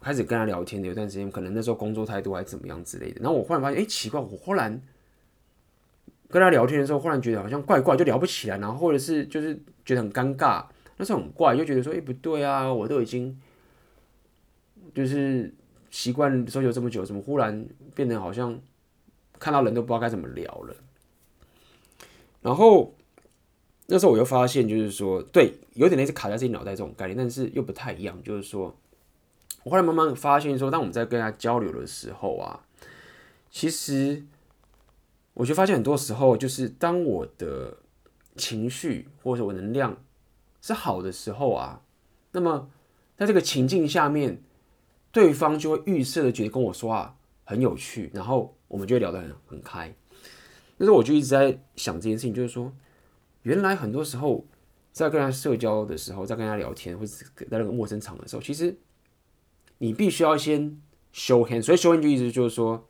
[0.00, 3.20] 开始跟他聊天的有段时间，可能那时候工作态度还怎么样之类的。
[3.20, 4.80] 然后我忽然发现，哎，奇怪，我忽然
[6.28, 8.58] 跟他聊天的时候，忽然觉得好像怪怪，就聊不起来。
[8.58, 9.54] 然后或者是就是
[9.84, 10.64] 觉得很尴尬，
[10.96, 13.40] 那时候很怪，就觉得说，哎，不对啊，我都已经
[14.94, 15.52] 就是
[15.90, 18.58] 习惯社交这么久，怎么忽然变得好像
[19.38, 20.76] 看到人都不知道该怎么聊了？
[22.42, 22.94] 然后
[23.86, 28.76] 那时候我又发现，就是说，对，有点类似卡在自己脑袋这种概念，但是又不太一样，就是说。
[29.64, 32.60] 我后来慢慢发现，说当我们在跟他交流的时候啊，
[33.50, 34.22] 其实
[35.36, 37.76] 我就发现很多时候，就是当我的
[38.36, 39.96] 情绪或者我能量
[40.60, 41.82] 是好的时候啊，
[42.32, 42.68] 那么
[43.16, 44.42] 在这个情境下面，
[45.12, 49.94] 对方就会预设的觉得跟我说话很有趣，然后我们就会聊得很很开。
[50.78, 52.72] 那时候我就一直在想这件事情，就是说，
[53.42, 54.44] 原来很多时候
[54.90, 57.12] 在跟他社交的时候，在跟他聊天，或者
[57.50, 58.76] 在那个陌生场的时候，其实。
[59.78, 60.80] 你必须要先
[61.12, 62.88] show hand，所以 show hand 就意思就是说，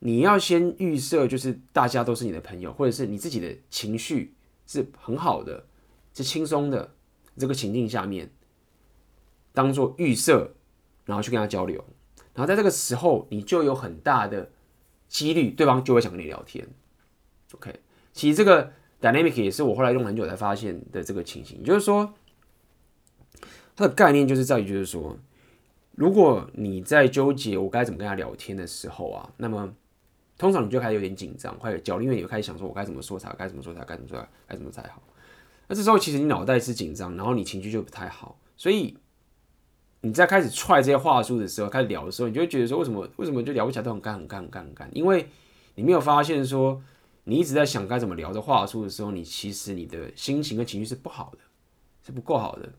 [0.00, 4.34] 你要先预设，就是大家都是你的朋友，或者是你自己的情绪
[4.66, 5.66] 是很好的，
[6.14, 6.94] 是轻松的
[7.36, 8.30] 这个情境下面，
[9.52, 10.54] 当做预设，
[11.04, 11.84] 然后去跟他交流，
[12.34, 14.50] 然后在这个时候，你就有很大的
[15.08, 16.68] 几率，对方就会想跟你聊天。
[17.54, 17.74] OK，
[18.12, 22.14] 其实这个 dynamic 也是我后来用很久才发现的这个情形，就是说，
[23.74, 25.18] 它的概念就是在于，就是说，
[25.96, 29.74] 如果你在纠结我该怎么跟他聊天的时候啊，那么
[30.38, 35.02] 通常你就开始有点紧张，或者焦虑，因为你就开始想说，我该怎么说才该怎么说才该怎么说该怎么才好。
[35.66, 38.96] 那这时候其实你脑袋是紧张，然后你情绪就不太好，所以
[40.00, 44.88] 你在开始踹这些话术的时候，开始聊的时候，你就会觉得说，为什么为什么就聊不起来都很干很干很干很干？
[44.92, 45.28] 因为
[45.74, 46.80] 你没有发现说，
[47.24, 51.38] 你一直在想该怎么聊的话术的时候，你其实你的心情跟情绪是不好的，
[52.06, 52.72] 是不够好的，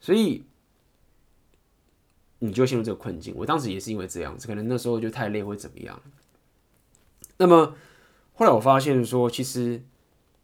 [0.00, 0.42] 所以
[2.40, 3.32] 你就陷入这个困境。
[3.36, 6.02] 我当时也是因为这样子，可能那时候就太累或怎么样。
[7.42, 7.74] 那么
[8.34, 9.82] 后来我发现说，其实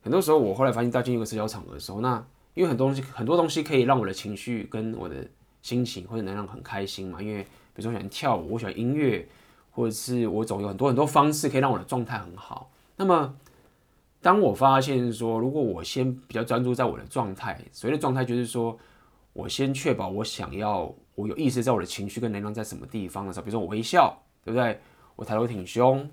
[0.03, 5.25] 很多时候我后来发现，到进入一个社交场合的时候，那因为很多东西很多东西可以让我的情绪跟我的
[5.63, 7.23] 心情或者能量很开心嘛。
[7.23, 9.29] 因为比如说我喜欢跳舞，我喜欢音乐，
[9.71, 12.69] 或者是我总有很多很多方式可以让我的状态很好。
[12.97, 13.33] 那么
[14.21, 18.77] 当我发现说，如果我先比较专注在我的状态，所谓的状态就是说
[19.35, 24.81] 我先确保我想要我有意识在我的情绪跟能量在什么地方的时候，比如说我微笑，对不对？
[25.15, 26.11] 我抬头挺胸。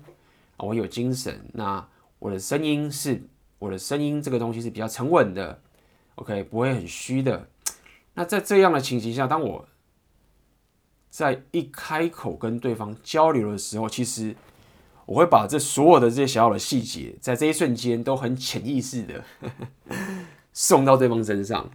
[0.58, 1.86] 我有精神，那
[2.18, 3.22] 我的声音是，
[3.58, 5.60] 我的声音这个东西是比较沉稳的
[6.14, 7.48] ，OK，不会很虚的。
[8.14, 9.68] 那在这样的情形下，当我
[11.10, 14.34] 在一开口跟对方交流的时候，其实
[15.04, 19.24] 我会把这所有的这些小小的细节，在这一瞬间都很潜意识的
[20.52, 21.70] 送到对方身上。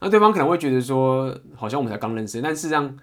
[0.00, 2.98] 那对方可能会觉得说，好像我们才刚认识，但事实上。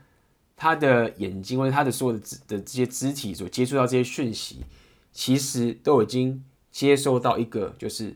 [0.56, 4.64] 他的眼睛或者他的所有的的这些肢体所接触到这些讯息，
[5.12, 8.16] 其实都已经接收到一个就是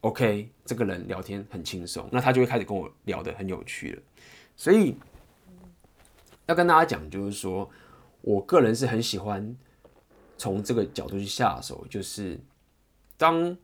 [0.00, 4.02] ，OK，这个人聊天很轻松，那他就会开始跟我聊得很有趣了。
[4.56, 4.96] 所以
[6.46, 7.70] 要跟大家讲，就是说
[8.20, 9.56] 我个人是很喜欢
[10.36, 12.38] 从这个角度去下手，就是
[13.16, 13.56] 当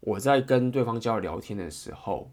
[0.00, 2.30] 我在跟对方交流聊天的时候，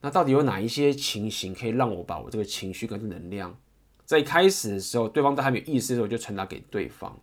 [0.00, 3.56] 那到底有哪一些情形可以让我把我这个情绪跟能量。
[4.04, 7.18] 在一开始的时候，对方都还没有意识的时候，就传达给对方。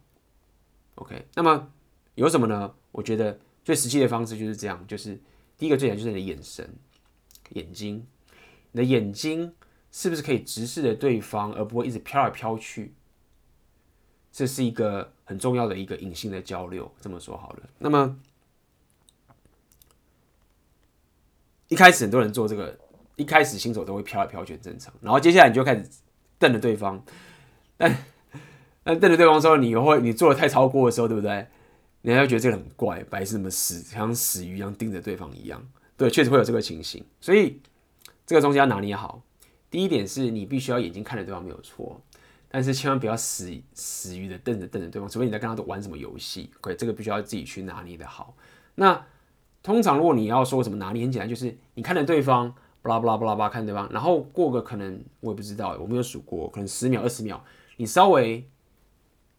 [0.96, 1.72] OK，那么
[2.16, 2.74] 有什么呢？
[2.92, 5.20] 我觉得最实际的方式就是这样，就是
[5.58, 6.76] 第一个最简单就是你的眼神、
[7.52, 8.08] 眼睛，
[8.72, 9.54] 你的眼睛
[9.92, 12.94] 是不是可以直视着对方，而不会一直飘来飘去？
[14.32, 16.92] 这是一个很重要的一个隐性的交流。
[17.00, 18.20] 这么说好了，那么
[21.68, 22.78] 一开始很多人做这个，
[23.16, 24.94] 一开始新手都会飘来飘去，很正常。
[25.02, 25.90] 然后接下来你就开始。
[26.40, 27.04] 瞪着对方，
[27.78, 27.96] 但
[28.84, 31.46] 但瞪着对方之后，你会你做的太超过的时候，对不对？
[32.02, 35.62] 人家会觉得这个很怪，白是什么死，像死鱼一样盯着对方一样。
[35.98, 37.04] 对，确实会有这个情形。
[37.20, 37.60] 所以
[38.26, 39.22] 这个东西要拿捏好。
[39.70, 42.02] 第一点是你必须要眼睛看着对方没有错，
[42.48, 46.50] 但是千万不要死死鱼的瞪着瞪着对方，除非你在跟他玩什么游戏。
[46.62, 48.34] OK，这个必须要自己去拿捏的好。
[48.76, 49.06] 那
[49.62, 52.56] 通常如果你要说什么拿捏，很简单，就是你看着对方。
[52.82, 57.44] 巴拉巴拉巴拉巴看对方，然后过个可能我也不知道，我没有数过，可能十秒二十秒，
[57.76, 58.48] 你稍微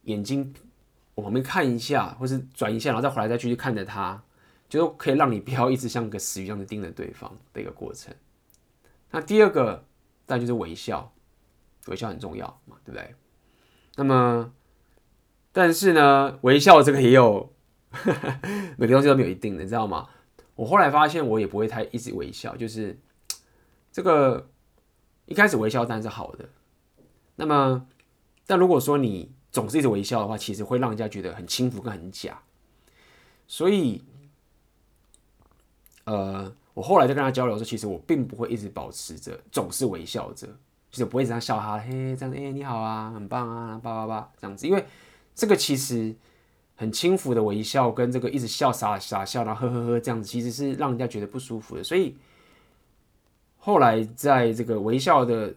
[0.03, 0.53] 眼睛
[1.15, 4.23] 往旁边看一下，或是转一下，然后再回来再继续看着他，
[4.69, 8.15] 就可以让你不要一直像个死鱼一样的盯着对方的一个过程。
[9.11, 9.85] 那第二个，
[10.27, 11.11] 当然就是微笑，
[11.87, 13.15] 微笑很重要嘛，对不对？
[13.97, 14.53] 那么，
[15.51, 17.53] 但是呢，微笑这个也有
[17.91, 18.41] 呵呵
[18.77, 20.09] 每个东西都没有一定的，你知道吗？
[20.57, 22.99] 我后来发现，我也不会太一直微笑，就是。
[23.93, 24.49] 这个
[25.27, 26.49] 一开始微笑当然是好的，
[27.37, 27.87] 那么，
[28.47, 32.41] 但如果说你总是一直微笑的话，其实会让人家觉得很轻浮跟很假。
[33.49, 34.03] 所以，
[36.05, 40.47] 呃，我后来在跟他交流的时候，其实我并不会一直保持着总是微笑着，
[40.91, 44.85] 就是不会这样笑他，嘿，这样，哎，你好啊，很棒啊，叭叭叭这样子，因为
[45.35, 46.15] 这个其实
[46.77, 52.17] 很轻浮的微笑，跟这个一直笑傻傻笑，然后呵呵呵这样子，其实是让人家觉得不舒服的，所以。
[53.63, 55.55] 后来在这个微笑的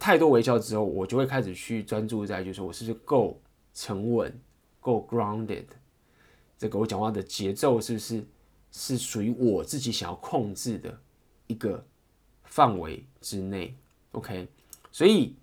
[0.00, 3.38] 太多微笑之后，我就会开始去专注在，就是说我是不是够
[3.74, 4.40] 沉稳、
[4.80, 5.66] 够 grounded，
[6.58, 8.24] 这个我讲话的节奏是不是
[8.72, 10.98] 是属于我自己想要控制的
[11.46, 11.84] 一个
[12.44, 13.76] 范围之内
[14.12, 14.48] ？OK，
[14.90, 15.36] 所以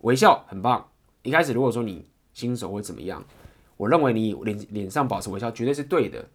[0.00, 0.86] 微笑很棒。
[1.22, 3.24] 一开始如果说你新手会怎么样，
[3.76, 6.28] 我认为你脸脸上保持微笑绝对是对的。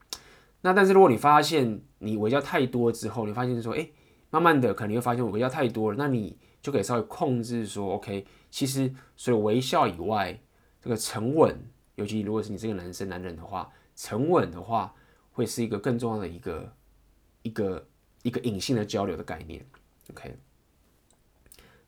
[0.62, 3.90] 那但是如果你发现你微笑太多之后，你发现说，哎，
[4.30, 10.40] 慢慢的可能你会发现我微笑太多了，那你就可以稍微控制说，OK，其实除了微笑以外，
[10.82, 11.58] 这个沉稳，
[11.96, 14.94] 尤其如果是你这个男生男人的话，沉稳的话
[15.32, 16.74] 会是一个更重要的一个
[17.44, 17.88] 一个
[18.24, 19.66] 一个隐性的交流的概念。
[20.12, 20.36] OK，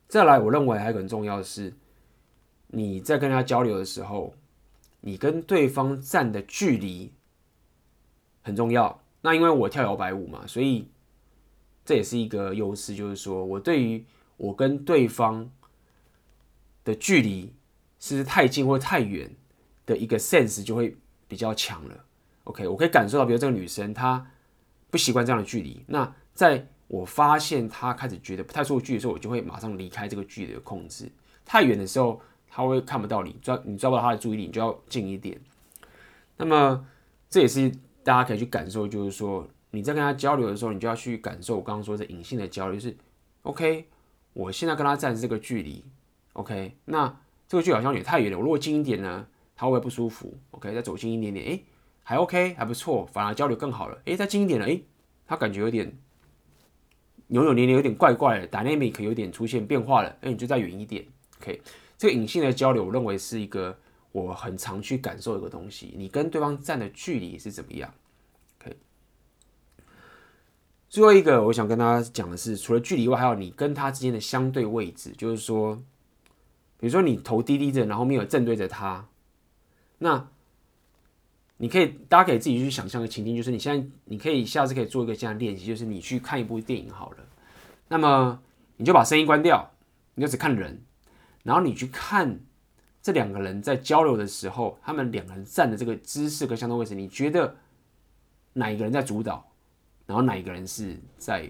[0.07, 1.74] 再来，我认为还有一个很重要的是，
[2.67, 4.34] 你在跟他交流的时候，
[5.01, 7.13] 你跟对方站的距离
[8.41, 9.01] 很重要。
[9.21, 10.87] 那因为我跳摇摆舞嘛，所以
[11.85, 14.03] 这也是一个优势，就是说我对于
[14.37, 15.49] 我跟对方
[16.83, 17.53] 的距离
[17.99, 19.29] 是太近或太远
[19.85, 22.05] 的一个 sense 就会比较强了。
[22.45, 24.25] OK，我可以感受到，比如这个女生她
[24.89, 31.07] 不习惯这样的距离，那在我发现她开始觉得不太舒服距离的时候，我就会马上离开这个距离的控制。
[31.45, 32.19] 太远的时候，
[32.49, 35.39] 她会看不到你，抓你抓不到她的注意力，你就要近一点。
[36.37, 36.87] 那么
[37.29, 37.71] 这也是
[38.04, 42.95] 大家可以去感受，就是说你在跟他交流的时候，你就要去感受我刚刚说的隐性的交流，就是
[43.43, 43.88] OK，
[44.34, 45.84] 我现在跟他站这个距离
[46.34, 51.64] ，OK，那这个距离好像也太远了，我如果近一点呢，他会不会不舒服？OK，再走近一点点，诶，
[52.04, 54.02] 还 OK，还不错，反而交流更好了。
[54.06, 54.84] 诶，再近一点了，诶，
[55.26, 55.97] 他感觉有点。
[57.28, 61.06] 扭扭捏捏，有点怪怪的，dynamic 有点出现变化了，那你就再远一点。
[61.39, 61.62] OK，
[61.97, 63.80] 这个隐性的交流，我认为是一个
[64.12, 65.93] 我很常去感受一个东西。
[65.97, 67.93] 你跟对方站的距离是怎么样
[68.59, 68.76] ？OK，
[70.89, 75.76] 最后一个我想跟大家讲的是，除了距离外，还有你跟他之间的相对位置，就是说，
[76.78, 79.07] 比如说你头低低着，然后没有正对着他，
[79.99, 80.28] 那。
[81.57, 87.18] 你可以，大家可以自己去想象个情境，就是你现在，你可以下次可以做一个这样的练习，就是你去看一部电影好了，
[87.88, 88.41] 那么
[88.78, 89.72] 你就把声音关掉，
[90.16, 90.82] 你就只看人，
[91.43, 92.39] 然后你去看
[93.02, 97.56] 这两个人在交流的时候，他们两个人站的这个姿势跟相同位置，你觉得
[98.54, 99.52] 哪一个人在主导，
[100.06, 101.49] 然后哪一个人是在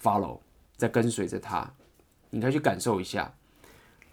[0.00, 0.38] follow，
[0.76, 1.72] 在跟随着他，
[2.30, 3.34] 你可以去感受一下，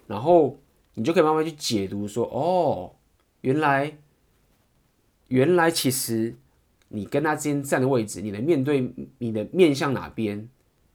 [0.07, 0.59] 然后
[0.93, 2.95] 你就可以慢慢去解读说，哦，
[3.41, 3.97] 原来。
[5.29, 6.37] 原来其实
[6.87, 10.47] 你跟他之间站的位置，你的面对你的面向哪边，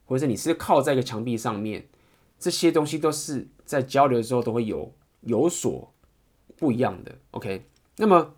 [0.07, 1.86] 或者是你是靠在一个墙壁上面，
[2.38, 4.90] 这些东西都是在交流的时候都会有
[5.22, 5.92] 有所
[6.56, 7.18] 不一样的。
[7.32, 7.64] OK，
[7.96, 8.34] 那么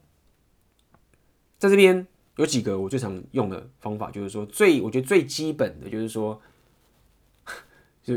[1.58, 2.06] 在这边
[2.36, 6.40] 有几个我最常用的方法，就是说最我觉得最基本的就是说，
[8.02, 8.16] 就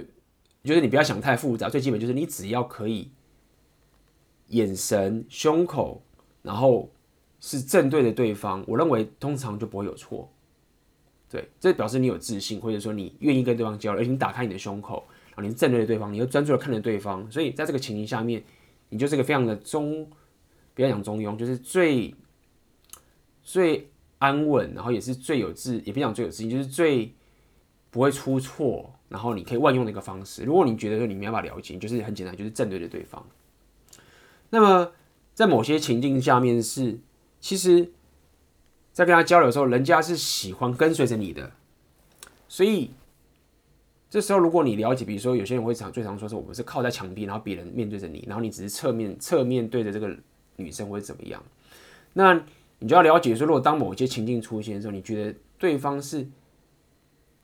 [0.64, 3.12] 就是你不要想太复杂，最基本就是你只要可以
[4.48, 6.02] 眼神、胸口，
[6.42, 6.92] 然后。
[7.40, 10.28] 是正对着对方，我认为通常就不会有错。
[11.30, 18.44] 对，这表示你有自信，或者说你愿意跟对方交流，而且你打开你的胸口，然后你是正对着对方，你又专注的看着对方，所以在这个情形下面，
[18.90, 20.10] 你就是个非常的中，
[20.74, 22.14] 不要讲中庸，就是最
[23.44, 27.14] 最安稳，然后也是最有自，也不讲最有自信，就是最
[27.90, 30.44] 不会出错，然后你可以万用的一个方式。
[30.44, 33.26] 如果你觉得说你没办法了解，就是很简单，就是正对着对方。
[34.50, 34.92] 那么
[35.34, 37.00] 在某些情境下面是。
[37.40, 37.92] 其实，
[38.92, 41.52] 在跟他交流的时候，人家是喜欢跟随着你的，
[42.48, 42.90] 所以
[44.10, 50.16] 这时候如果你了解，比如说有些人会常最常说是，我们是靠在墙壁，然后别人面对着你，然后你只是侧面侧面对着这个
[50.56, 51.44] 女生或者怎么样，
[52.14, 52.34] 那
[52.80, 56.26] 你就要了解说，如果当某些情境出现的时候，你觉得对方是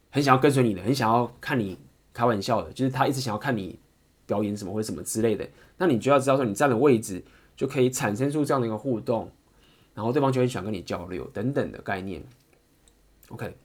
[0.10, 1.78] 很想要跟随你的，很想要看你
[2.14, 3.78] 开玩笑的，就是他一直想要看你
[4.26, 5.48] 表演什么或者什么之类的，
[5.78, 7.24] 那你就要知道说，你站的位置
[7.56, 9.30] 就可以产生出这样的一个互动。
[9.96, 12.20] 然后对方就很想跟你交流等等的概念
[13.30, 13.56] ，OK，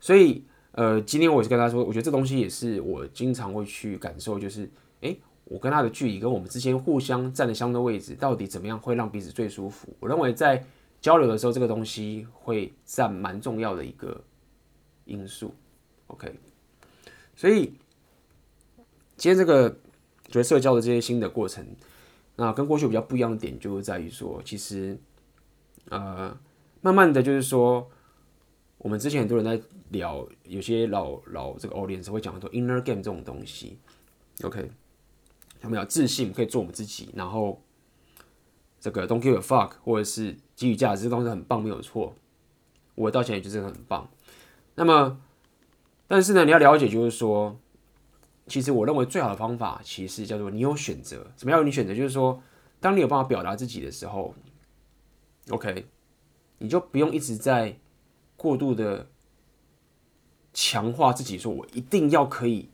[0.00, 0.42] 所以
[0.76, 4.70] 呃，今天我是跟他说，我觉得这东西也是我经常会去感受，就是
[5.00, 9.88] 诶，我跟他的距离跟我们之间互相站的相对位置，到底怎么样会让彼此最舒服？
[10.00, 10.62] 我认为在
[11.00, 14.22] 交流的时候，这个东西会占蛮重要的一个
[15.06, 15.54] 因素
[16.08, 16.30] ，OK，
[17.34, 17.72] 所以
[19.16, 19.70] 今天这个
[20.28, 21.66] 觉得社交的这些新的过程，
[22.36, 24.98] 那跟过去比较不一样的点，就是在于说，其实。
[25.88, 26.36] 呃，
[26.80, 27.88] 慢慢的就是说，
[28.78, 29.60] 我们之前很多人在
[29.90, 33.78] 聊，有些老老这个 audience 会讲很多 inner game 这种东西
[34.42, 34.70] ，OK，
[35.60, 37.62] 他们有自信可以做我们自己，然后
[38.80, 42.14] 这个 don't give a fuck 或者是给予价值，这东西很棒，没有错，
[42.94, 44.08] 我到现在也觉得很棒。
[44.74, 45.20] 那么，
[46.06, 47.58] 但是呢，你要了解就是说，
[48.46, 51.32] 其实我认为最好的方法，其实叫做你有选择。
[51.36, 51.94] 什么叫你选择？
[51.94, 52.42] 就是说，
[52.78, 54.34] 当你有办法表达自己的时候。
[55.50, 55.86] OK，
[56.58, 57.78] 你就不用一直在
[58.36, 59.08] 过度的
[60.52, 62.68] 强化自己，说我一定要可以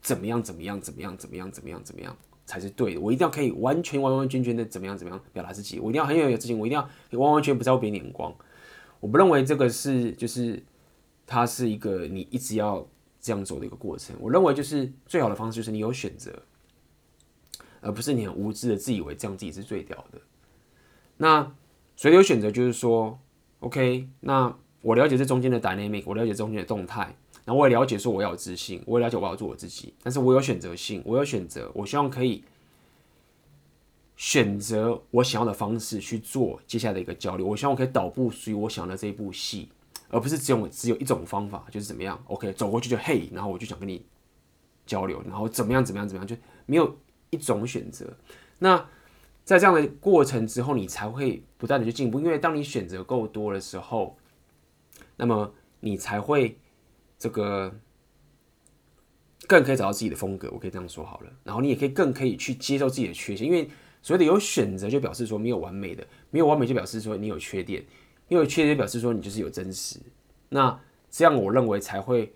[0.00, 3.00] 怎么样怎么样怎么样怎么样怎么样怎么样才是对的。
[3.00, 5.80] 我一定要可以完全完完全全的怎么样怎么样表达自己。
[5.80, 8.34] 我一定要很有自信，我一定要完完全不在乎别人眼光。
[9.00, 10.62] 我不认为这个是就是
[11.26, 12.86] 它是一个你一直要
[13.20, 14.14] 这样走的一个过程。
[14.20, 16.42] 我认为就是最好的方式就是你有选择，
[17.80, 20.20] 而不是你很无知的自以为这样自己是最屌的。
[21.16, 21.52] 那
[21.96, 23.18] 所以有选择就是说
[23.60, 27.02] ，OK，那我了解这中间的 dynamic，我了解中间的动态，
[27.44, 32.44] 然后我也了解说我要有自信，我也了解我要做我自己，但是我有选择性，我有选择，我希望可以
[34.16, 39.68] 选择我想要的方式去做接下来的一个交流，我希望我可以导部属于我想要的这一部戏，
[40.08, 44.06] 而不是只有只有一种方法，就是怎么样，OK，走过去就嘿，然后我就想跟你
[44.86, 46.96] 交流，然后怎么样怎么样怎么样，就没有
[47.30, 48.16] 一种选择，
[48.60, 48.86] 那。
[49.44, 52.18] 在这样的过程之后，你才会不断的去进步。
[52.18, 54.18] 因为当你选择够多的时候，
[55.16, 56.58] 那么你才会
[57.18, 57.74] 这个
[59.46, 60.50] 更可以找到自己的风格。
[60.52, 61.32] 我可以这样说好了。
[61.42, 63.68] 然后你也可以更可以去接受自己的缺陷，因为
[64.02, 67.84] 所谓的有选择，就表示说没有完美的，没有完美就表示说你有缺点，
[68.28, 69.98] 因为有缺点表示说你就是有真实。
[70.48, 70.78] 那
[71.10, 72.32] 这样我认为才会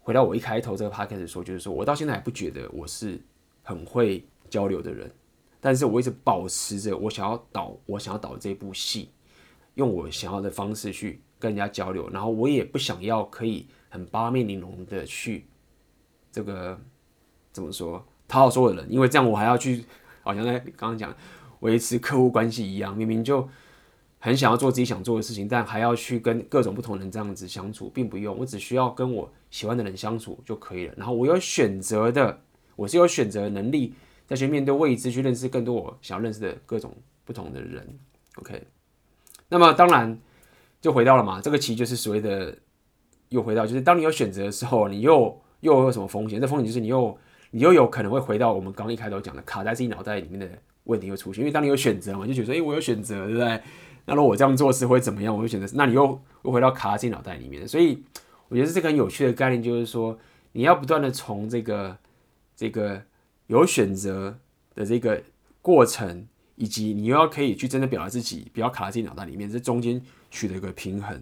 [0.00, 3.20] 回到我一开头这个 podcast 说，就是说我到现在还不觉得我是
[3.62, 5.10] 很会交流的人。
[5.60, 9.10] 但是我一直保持着我想要导我想要导这部戏，
[9.74, 15.46] 用我想要的方式去跟人家交流，然后我也不想要可以很八面玲珑的去
[16.30, 16.78] 这个
[17.52, 19.84] 怎么说讨好所有人，因为这样我还要去
[20.22, 21.14] 好像在刚刚讲
[21.60, 23.48] 维持客户关系一样，明明就
[24.18, 30.94] 很想要做自己想做的事情，但还要去跟各种不同人这样子相处，并不用，我只需要跟我喜欢的人相处就可以了。
[30.96, 32.40] 然后我有选择的，
[32.76, 33.94] 我是有选择能力。
[34.26, 37.98] 再去面对未知，去认识更多我想要认识的各种不同的人。
[38.34, 38.62] OK，
[39.48, 40.20] 那么当然
[40.80, 42.56] 就回到了嘛，这个其实就是所谓的
[43.28, 46.40] 又回到，就是当你有选择的时候，你又又有什么风险？
[46.40, 47.16] 这风险就是你又
[47.50, 50.48] 你又有可能会回到我们刚刚一开头讲的卡在自己脑袋里面的
[50.84, 51.42] 问题会出现。
[51.42, 53.60] 因为当你有选择嘛，就觉得说，诶、我有选择，对不对？
[54.04, 55.36] 那如果我这样做是会怎么样？
[55.36, 57.66] 我就选择，那你又又回到卡在自己脑袋里面。
[57.66, 58.02] 所以
[58.48, 60.18] 我觉得这个很有趣的概念，就是说
[60.52, 61.96] 你要不断的从这个
[62.56, 63.02] 这个。
[63.48, 64.38] 有选择
[64.74, 65.22] 的这个
[65.62, 69.98] 过程，以及你又要可以去真的表达自己，不要卡在自己脑袋里面，这中间
[70.30, 71.20] 取得一个平衡，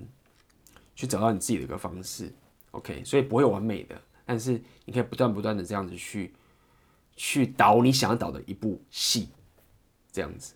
[0.95, 2.33] 去找到你自己的一个方式。
[2.73, 6.33] OK，所以不会完美的，但是你可以不断不断的这样子去
[7.17, 9.29] 去导你想要导的一部戏，
[10.13, 10.55] 这样子。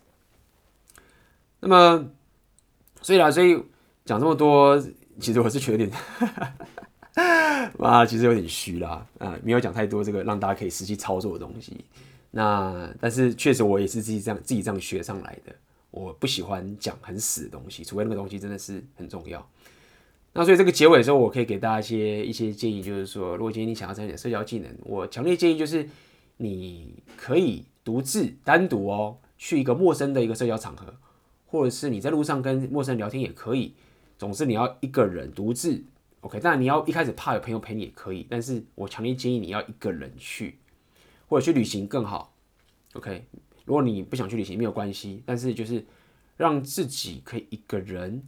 [1.59, 2.09] 那么，
[3.01, 3.63] 所以啦，所以
[4.05, 4.79] 讲这么多，
[5.19, 5.97] 其实我是觉得有点。
[7.79, 11.83] 啊，其实有点虚啦，啊，没有讲太多这个让大家可以实际操作的东西。
[12.31, 15.53] 那但是确实我也是自己这样自己这样学上来的。
[15.91, 19.47] 我不喜欢讲很死的东西，除非那个东西真的是很重要。
[20.33, 25.87] 那所以这个结尾的时候，我可以给大家一些一些建议，就是说，如果今天你想要增加社交技能，我强烈建议就是
[26.37, 30.93] 你可以独自单独哦，去一个陌生的一个社交场合，
[31.45, 33.73] 或者是你在路上跟陌生人聊天也可以。
[34.17, 35.83] 总之你要一个人独自。
[36.21, 40.59] OK，当然你要一开始怕有朋友陪你也可以，但是我强烈建议你要一个人去，
[41.27, 42.33] 或者去旅行更好。
[42.93, 43.25] OK，
[43.65, 45.83] 如果你不想去旅行没有关系，但是就是
[46.37, 48.23] 让自己可以一个人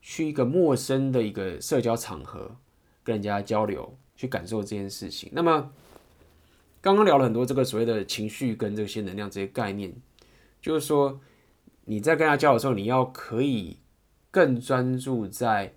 [0.00, 2.56] 去一个陌生的一个社交场合
[3.04, 5.30] 跟人家交流，去感受这件事情。
[5.32, 5.70] 那么
[6.80, 9.92] 刚刚聊了很多这个所谓的情绪跟这些能量这些概念，
[10.60, 11.20] 就是说
[11.84, 13.78] 你在跟他交流的时候，你要可以
[14.30, 15.74] 更专注在。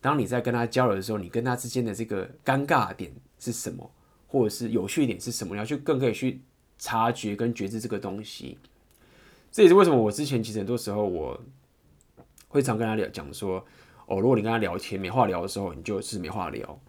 [0.00, 3.88] 当你在跟他交流的时候，你跟他之间的这个尴尬点是什么，
[4.26, 5.54] 或者是有趣点是什么？
[5.54, 6.40] 你要去更可以去
[6.82, 8.58] 察觉跟觉知这个东西。
[9.52, 11.40] 这也是为什么我之前其实很多时候我
[12.48, 13.64] 会常跟他聊讲说，
[14.06, 16.80] 哦，如果你跟他聊天没话聊的时候，你就是没话聊。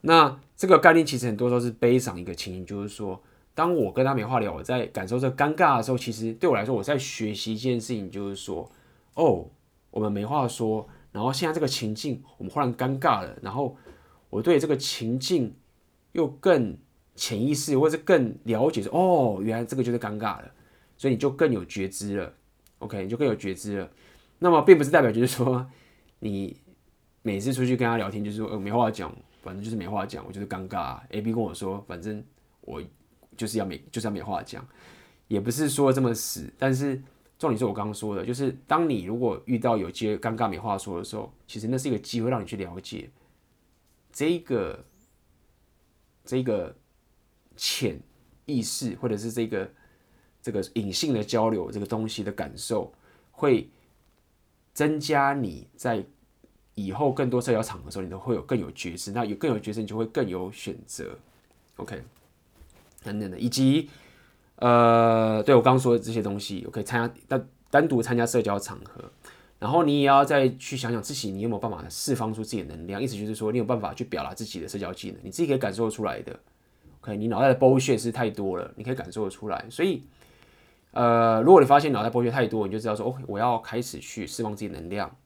[0.00, 3.22] 那这个概念其实很多时候是悲伤一个情形，就是说，
[3.54, 8.68] 当我跟他没话聊，我在感受这尴尬的时候，其实对我来说，我在学习一件事情，就是说，
[9.14, 9.46] 哦，
[9.92, 10.88] 我们没话说。
[11.12, 13.38] 然后现在这个情境，我们忽然尴尬了。
[13.40, 13.76] 然后
[14.28, 15.54] 我对这个情境
[16.12, 16.76] 又更
[17.16, 20.50] 潜意识，或者是更了解说，哦，原来这个就是尴尬了，
[20.96, 22.32] 所以你就更有觉知了。
[22.78, 23.90] OK，你就更有觉知了。
[24.38, 25.66] 那么并不是代表就是说，
[26.20, 26.60] 你
[27.22, 29.10] 每次出去跟他聊天，就是说，呃，没话讲，
[29.42, 31.00] 反正就是没话讲，我就是尴尬。
[31.08, 32.22] A B 跟我说，反正
[32.60, 32.82] 我
[33.36, 34.64] 就是要没，就是要没话讲，
[35.26, 37.02] 也不是说这么死，但是。
[37.38, 43.10] 重点是我刚刚说的，就是当你如果遇到有些尴尬没话说的时候，其实那是一个机会让你去了解
[44.10, 44.82] 这个
[46.24, 46.74] 这个
[47.56, 47.98] 潜
[48.44, 49.70] 意识，或者是这个
[50.42, 52.92] 这个隐性的交流这个东西的感受，
[53.32, 53.68] 会
[54.74, 56.04] 增加你在
[56.74, 59.12] 以后更多社交场合的时候，你都会有更有觉知。
[59.12, 61.18] 那有更有觉知，你就会更有选择。
[61.76, 62.02] OK，
[63.02, 63.88] 等等的，以及。
[64.58, 69.04] 呃，对我刚刚说的这些东西，我可以参加单单独参加社交场合，
[69.58, 73.02] 然后你也要再去想想自己，你有没有办法释放出自己的能量？
[73.02, 76.40] 意思就是说，你有办法去表达自己的社交技能，你自己可以感受出来的。
[77.06, 79.64] OK，你脑袋的剥削是太多了，你可以感受得出来。
[79.70, 80.02] 所以，
[80.90, 85.16] 呃，如果你发现脑袋剥削太多，你就知道说，哦，我要开始去释放自己能量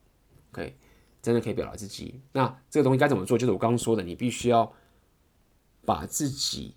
[0.52, 0.76] ，OK，
[1.22, 2.20] 真的可以表达自己。
[2.32, 3.38] 那这个东西该怎么做？
[3.38, 4.70] 就是我刚刚说的，你必须要
[5.86, 6.74] 把自己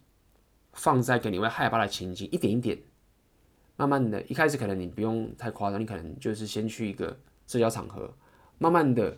[0.71, 2.79] 放在一个你会害怕的情景，一点一点，
[3.75, 8.09] 慢慢的，一开始可能你不用太夸张，你可能就是先去一个社交场合，
[8.57, 9.17] 慢慢的。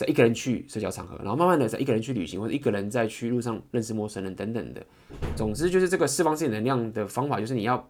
[0.00, 4.82] 在一个人去社交场合，然后慢慢的在一个人去旅行，或者一个人在去路上认识陌生人等等的。
[5.36, 7.86] 总之就是这个释放自己能量的方法，就是你要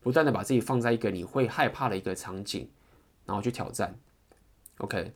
[0.00, 2.68] 不断的把自己放在一个你会害怕的一个场景，
[3.24, 3.98] 然后去挑战。
[4.80, 5.14] OK，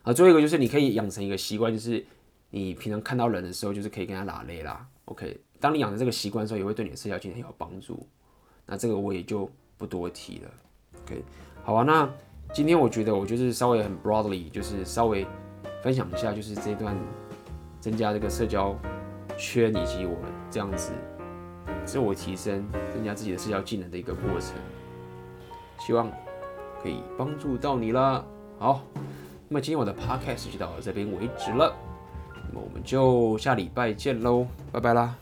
[0.00, 2.02] 啊，最后一个就是你可以养成一个习惯，就是
[2.48, 4.88] 你平常看到人的时候，就是可以跟他拉雷啦。
[5.04, 8.08] OK，当你养成这个习惯的时候，也会对你的社交技能有帮助。
[8.64, 10.50] 那这个我也就不多提了。
[11.04, 11.22] OK，
[11.62, 12.10] 好啊，那。
[12.52, 15.26] 今天我觉得我就是稍微很 broadly，就是稍微
[15.82, 16.96] 分享一下，就是这段
[17.80, 18.74] 增加这个社交
[19.36, 20.16] 圈以及我
[20.50, 20.92] 这样子
[21.84, 24.54] 自我提升、增加自己的社交技能的一个过程，
[25.78, 26.10] 希望
[26.82, 28.24] 可以帮助到你啦。
[28.58, 28.82] 好，
[29.48, 31.74] 那么今天我的 podcast 就到这边为止了，
[32.48, 35.14] 那么我们就下礼拜见喽，拜拜啦。